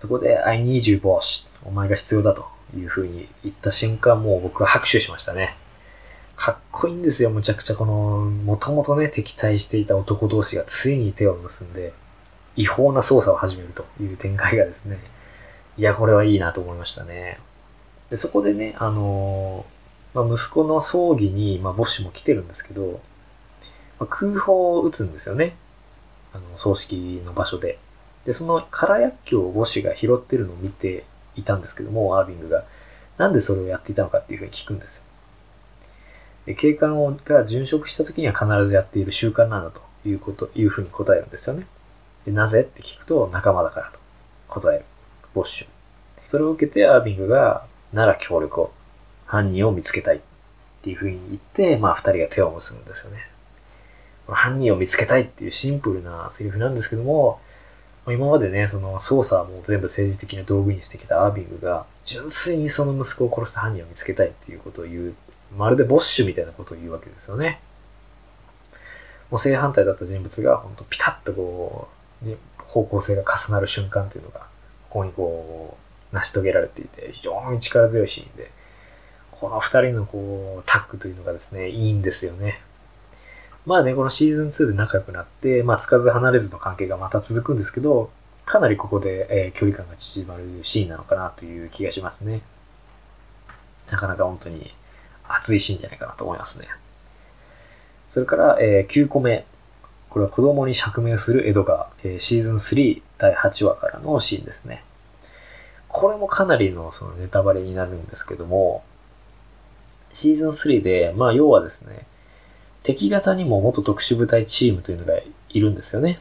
[0.00, 1.46] そこで、I need you, boss.
[1.64, 5.56] お前が必要だというふうに言った瞬間、もう僕は拍手しましたね。
[6.36, 7.92] かっこいいんですよ、むちゃくちゃこの、
[8.24, 11.92] もともとね、敵対していた男同士がついに手を結んで、
[12.56, 14.98] 違法な捜査を始めるという展開がですね、
[15.76, 17.38] いや、これはいいなと思いましたね。
[18.10, 23.00] でそこでね、あのー、まあ、息子の葬儀に、まあ、ボッシュも来てるんですけど、
[23.98, 25.56] まあ、空砲を撃つんですよね。
[26.32, 27.78] あの、葬式の場所で。
[28.24, 31.04] で、その空薬莢をボッシュが拾ってるのを見て
[31.36, 32.64] いたんですけども、アービングが。
[33.18, 35.02] なんでそれをやっていたのかっていうふうに聞くんですよ。
[36.46, 41.66] で警官が殉職した時には必ずやっている習慣なんだということ、いうふうに答えるんですよね。
[42.24, 43.98] でなぜって聞くと仲間だからと
[44.48, 44.84] 答える。
[45.34, 45.68] ボッシュ。
[46.26, 48.72] それを受けてアービングが、なら協力を、
[49.26, 50.20] 犯人を見つけたいっ
[50.82, 53.18] ていうふうに言って、まあ二人が手を結ぶんですよね。
[54.28, 57.40] 犯人を見つけたいっていうシンプルなセリフなんですけども、
[58.08, 65.14] 今までね、その捜査も全部政治的な道具にしてきたアービングが、純粋にその息子を殺した犯人を見つけたいっていうことを言う、
[65.56, 67.60] まるでボッシュみたいなことを言うわけですよね。
[69.30, 71.88] もう正反対だった人物が、本当ピタッとこ
[72.22, 74.40] う、方向性が重なる瞬間というのが、
[74.88, 75.76] ここにこ
[76.12, 78.50] う、成し遂げられていて、非常に力強いシーンで、
[79.32, 82.60] この二人のこう、タッグというのがですね、いいんですよね。
[83.66, 88.10] まあね、このシーズン2で仲良くなって、まあ、つかず離れずの関係がまた続くんですけど、
[88.44, 92.42] かなりここで、えー、距離感が縮まるシーンなのかなという気がしますね。
[93.90, 94.72] なかなか本当に
[95.28, 96.68] 熱いシーンじゃないかなと思いますね。
[98.06, 99.44] それから、えー、9個目。
[100.10, 104.84] これは子供に釈明するエドガー、えー、シーズン3第8話からのシーンですね。
[105.88, 108.84] これもかなりのそのネタバレになるんですけども、
[110.12, 112.06] シーズン3で、まあ要はですね、
[112.86, 115.14] 敵型にも元特殊部隊チームというのが
[115.48, 116.20] いるんですよね。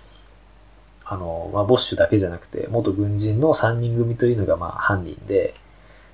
[1.06, 5.54] あの、まあ、ボッシュだけじゃなくて、元軍人の3人組というのがまあ犯人で、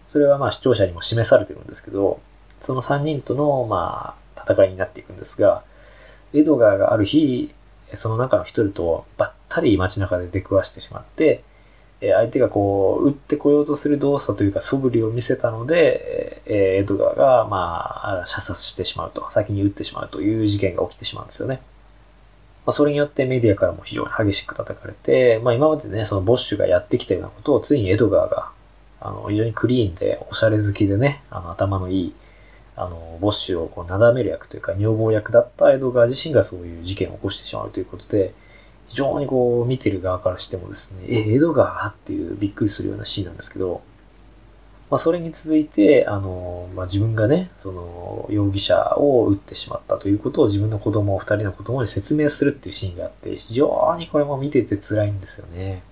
[0.08, 2.20] それはまあ視聴者にも示されてるんですけど、
[2.60, 5.64] その3人とのまあ戦いになっていくんですが、
[6.34, 7.56] エドガーがある日、
[7.94, 11.46] その中の一人とばったり街中で出くわしてしまって、
[12.02, 21.62] え相手がこう、撃ってこようとする動作というか素振りを見せたので、えエドガーが、まあ、射殺してしまうと、先に撃ってしまうという事件が起きてしまうんですよね。
[22.66, 28.52] まあ、それによってメディアからも非常に激しく叩かれて、まあ今までね、そのボッシュがやってきたようなことをついにエドガーが、
[29.00, 32.14] あの、非常にクリーンで、おしゃれ好きでね、あの、頭のいい、
[32.76, 38.34] あの、ボッシュをこう、なだめる役というか、女房役だったエドガー自身がそういう事件を起こしてしまうということで、
[38.92, 43.82] 非常にこう、見てる側からしてもですね、え、江戸川っていうびっくりするようなシーンなんですけど、
[44.90, 55.84] まあ、それに続いて、あの、まあ、自分がね、その、容疑者を撃ってしまったということを自分の子供、二人の子供に説明するっていうシーンがあって、非常にこれも見てて辛いんですよね。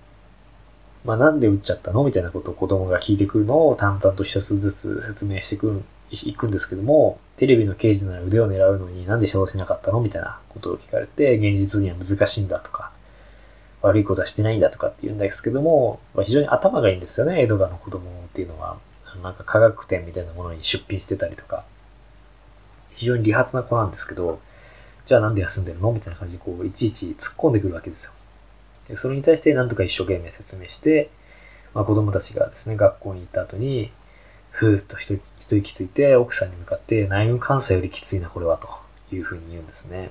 [1.02, 2.04] まあ、なんで撃っちゃったの？
[2.04, 12.92] みたいなことを子供が聞いてくるのを淡々と一つずつ説明してくる、いくんですけども、テレビの刑事なら腕を狙うのになんで指導しなかったのみたいなことを聞かれて、現実には難しいんだとか、
[13.82, 18.78] 悪いことはしてないんだとかって言うんですけども、まあ、非常に頭がいいんですよね、江戸川の子供っていうのは。
[19.22, 21.64] なんか科学展みたいなものに出品してたりとか。
[22.94, 24.40] 非常に利発な子なんですけど、
[25.06, 28.12] じゃあなんで休んでるのみたいな感じでこう、いちいち突っ込んでくるわけですよ。
[28.88, 31.10] でそれに対してなんとか一生懸命説明して、
[31.74, 33.90] まあ、子供たちがですね、学校に行った後に、
[34.50, 35.20] ふーっと一
[35.56, 38.68] 息ついて奥さんに向かって内務監査よりきついなこれはと
[39.14, 40.10] いうふうに言うんですね。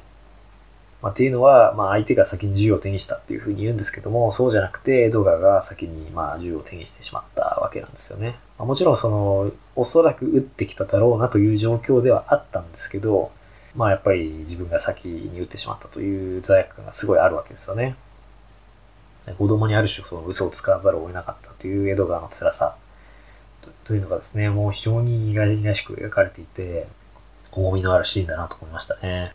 [1.02, 8.38] まあ、っていうのは、まあ、相手が先に銃を手にしたっていうふうに言うんですけども、そうじゃなくて、エドガーが先に、まあ、銃を手にしてしまったわけなんですよね。
[8.58, 13.32] まあ、もちろん、その、おそらく撃ってきただろうなという状況ではあったんですけど、
[13.76, 17.96] まあ、やっぱり自分が先に撃ってしまったという罪悪感がすごいあるわけですよね。
[19.38, 22.76] 子供にある種、その嘘を使わざるを得なかったというエドガーの辛さ
[23.84, 26.88] というのがですね、もう非常に意外らしく描かれていて、
[27.52, 29.34] 重みのあるシーンだなと思いましたね。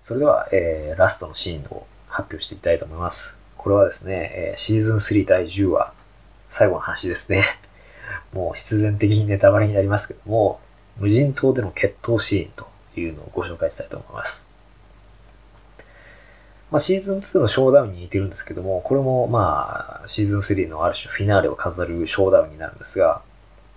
[0.00, 3.36] それでは、えー、ラストのシーンを発表していきたいと思います。
[3.56, 5.92] これはですね、えー、シーズン3第10話、
[6.48, 7.44] 最後の話ですね。
[8.34, 10.60] もう必然的にネタバレになりますけども、
[10.96, 12.66] 無人島での決闘シーンと
[13.00, 14.51] いうのをご紹介したいと思います。
[16.72, 23.20] まあ、シーズン2のショーダウンに似てるんですけども、これもまあ、シーズン3のある種フィナーレを飾るショーダウンになるんですが、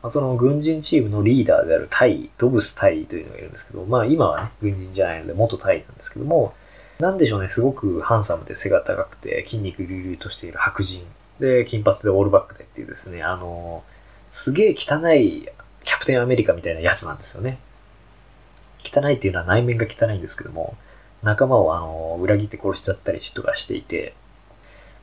[0.02, 6.54] まあ、その軍人チームのリーダーであるタイ、ドブスタイというのがいるんですけど、まあ今はね、軍人じゃないので元タイなんですけども、
[7.00, 11.04] なんでしょうね、すごくハンサムで背が高くて筋肉隆々としている白人。
[11.42, 13.84] で、金髪でオールバックでっていうですね、あの、
[14.32, 15.50] すげえ汚い
[15.84, 17.60] キャプテンアメリカみたいなやつなんですよね。
[18.86, 20.78] 汚いっていうのは内面が汚いんですけども、
[21.26, 24.14] 仲間をあの、裏切って殺しちゃったりとかしていて、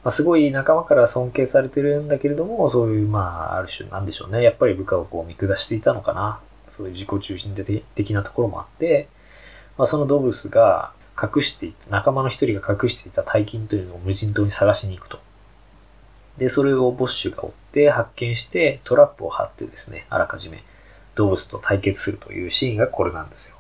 [0.05, 4.43] まあ、すごい仲間から尊敬されてるんだけれども、そういう、まあ、ある種、なんでしょうね。
[4.43, 6.41] やっぱり部下をこう見下していたのかな。
[6.69, 7.55] そういう自己中心
[7.95, 9.09] 的なところもあって、
[9.77, 15.19] まあ、そのドブスが隠していた、仲間の一人が隠していた大金というのを無人島に探しに行くと。
[16.39, 20.63] で、それをボッシュが追って発見してトラップを張ってですね、あらかじめ
[21.15, 23.57] 動物と対決するというシーンがこれなんですよ。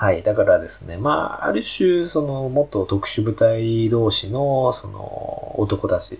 [0.00, 0.22] はい。
[0.22, 6.18] だからですね、まあ、ある種、その、元特殊部隊同士の、その、男たち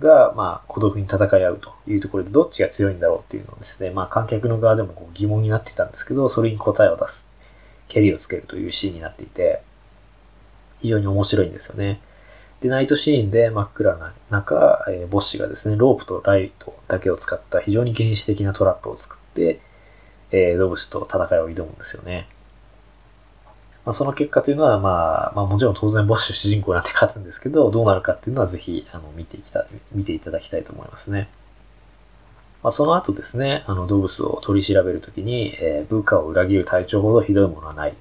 [0.00, 7.28] が、まあ、孤独に戦い合うというところで、どっちが強いんだろうっていうのをですね、まあ、観客の側でもこう疑問になってたんですけど、それに答えを出す、
[7.86, 9.62] 蹴りをつけるというシーンになっていて、
[10.80, 12.00] 非常に面白いんですよね。
[12.60, 19.60] で、ナイトシーンで真っ暗な中、えー、ボッシュがですね、ロープとライトだけを使った非常に原始的なトラップを作って、
[20.32, 22.26] えー、ドブスと戦いを挑むんですよね。
[23.84, 31.28] まあ、その結果というのは、まあ、まあもちろん当然ボッシュ主人公なんて勝つんですけど、どうなるかっていうのはぜひ、あの、見ていきた、見ていただきたいと思いますね。
[32.62, 37.94] まあ、その後ですね、あの、動物を取り調べるときに、えー、部下を裏切る体調ほどひどいものはない。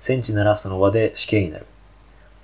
[0.00, 1.66] 戦地ならその場で死刑になる。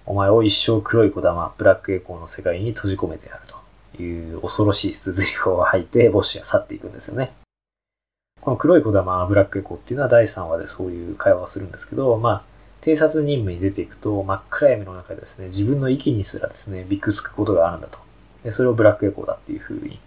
[0.06, 7.34] お前を一生黒い小玉、ブラックエコーの世界に閉じ込めてやるという恐ろしい筒リを吐いて、ボッシュは去っていくんですよね。
[8.40, 12.57] この黒い小玉、ブラックエコーっていうのは第3話でそういう会話をするんですけど、まあ、
[12.88, 17.98] 偵察任務に出ていくと、真っ暗闇の中でですね、自分の息にすらですね、びっくりつくことがあるんだと。
[18.44, 20.00] でそれをブラックエコーだっていうふうに、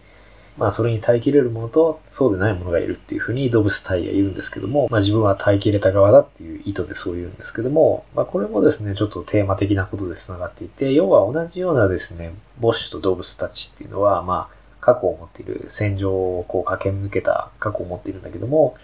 [0.57, 18.75] まあそれに耐えきれるものと、そうでないものがいるっていうふうに動物体が言うんですけども、まあ自分は耐えきれた側だっていう意図でそう言うんですけども、まあこれもですね、ちょっとテーマ的なことで繋がっていて、要は同じようなですね、ボッシュと動物たちっていうのは、まあ過去を持っている、戦場をこう駆け抜けた過去を持っているんだけども、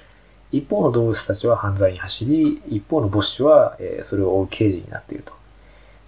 [0.51, 5.33] 一方の動物たちは犯罪に走り、一方のボッシュは、えそれを追う刑事になっていると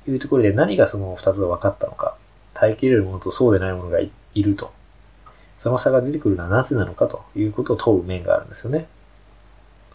[0.09, 2.15] いうところで何がその二つが分かったのか、
[2.53, 4.71] 耐えきれるものとそうでないものがいると。
[5.59, 8.87] その差が出てくるのはなぜなのかということを問う面があるんですよね。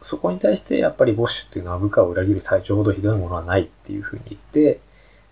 [0.03, 4.81] そこに対してやっぱりボッシュっていうのは部下を裏切る体調ほどひどいものはないっていうふうに言って、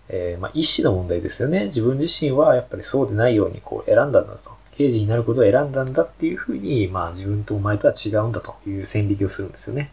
[0.09, 1.65] えー、まあ意思の問題ですよね。
[1.65, 4.62] 自分自身はやっぱりそうでないようにこう選んだんだと。
[4.77, 9.91] 刑事になることを選んだんだっていうふうに、まあ自分とお前とは違うんだという線引きをするんですよね。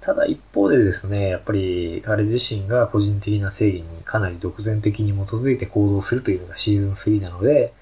[0.00, 7.72] ただ一方でですね、やっぱり彼自身が個人的な正義にかなり独善的に基づいて行動するというのがシーズン3なので、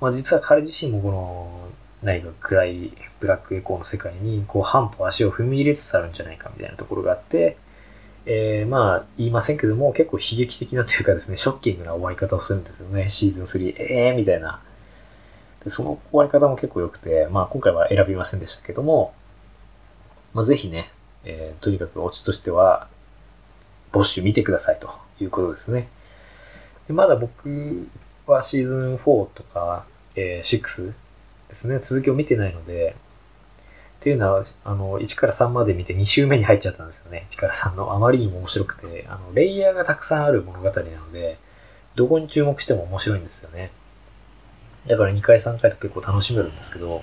[0.00, 1.68] まあ実は彼自身もこの
[2.02, 7.56] 何か暗いブラックエコーの世界にこう半歩足を踏み入れつつあるんじゃないかみたいなところがあって、
[8.26, 13.76] えー、まあ言いませんけども結構悲劇的なというかですね、ショッキングな終わり方をするんですよね、シーズン3。
[13.78, 14.60] えーみたいな。
[15.66, 19.12] でその終わり方も結構良くて、まあ今回は選びませんでしたけども、
[20.32, 20.92] まあぜひね、
[21.24, 22.86] えー、とにかくオチとしては、
[23.90, 24.88] ボッシュ見てくださいと
[25.20, 25.88] いうことですね。
[26.86, 27.88] でまだ僕
[28.26, 30.94] はシーズン4とか、えー、6
[31.48, 32.94] ですね、続きを見てないので、
[33.98, 37.26] っていうのは、あの、1から3まで見て2週目に入っちゃったんですよね。
[37.30, 37.92] 1から3の。
[37.92, 41.38] あまりにも面白くて、あの、レイヤーがたくさんある物語なので、
[41.96, 43.72] どこに注目しても面白いんですよね。
[44.88, 47.02] だから2回3回と結構楽しめるんですけど、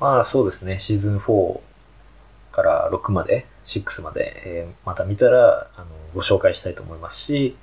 [0.00, 1.60] まあそうですね、シーズン4
[2.52, 7.56] から6まで、6まで、えー、また見たらあのご紹介したいと思いますし、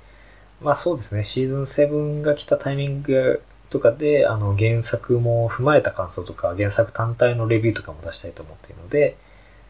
[0.60, 9.16] まあそうですね、シーズン7が来たタイミングとかで、あの原作も踏まえた感想とか、原作単体のレビューとかも出したいと思っているので、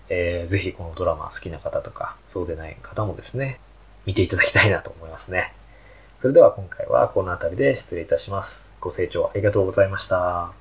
[0.08, 3.58] えー、ぜひこのドラマ好きな方とか、そうでない方もですね、
[4.04, 5.52] 見ていただきたいなと思いますね。
[6.18, 8.65] それでは今回はこの辺りで失礼いたします。
[8.80, 10.52] ご清聴ありがとうございました。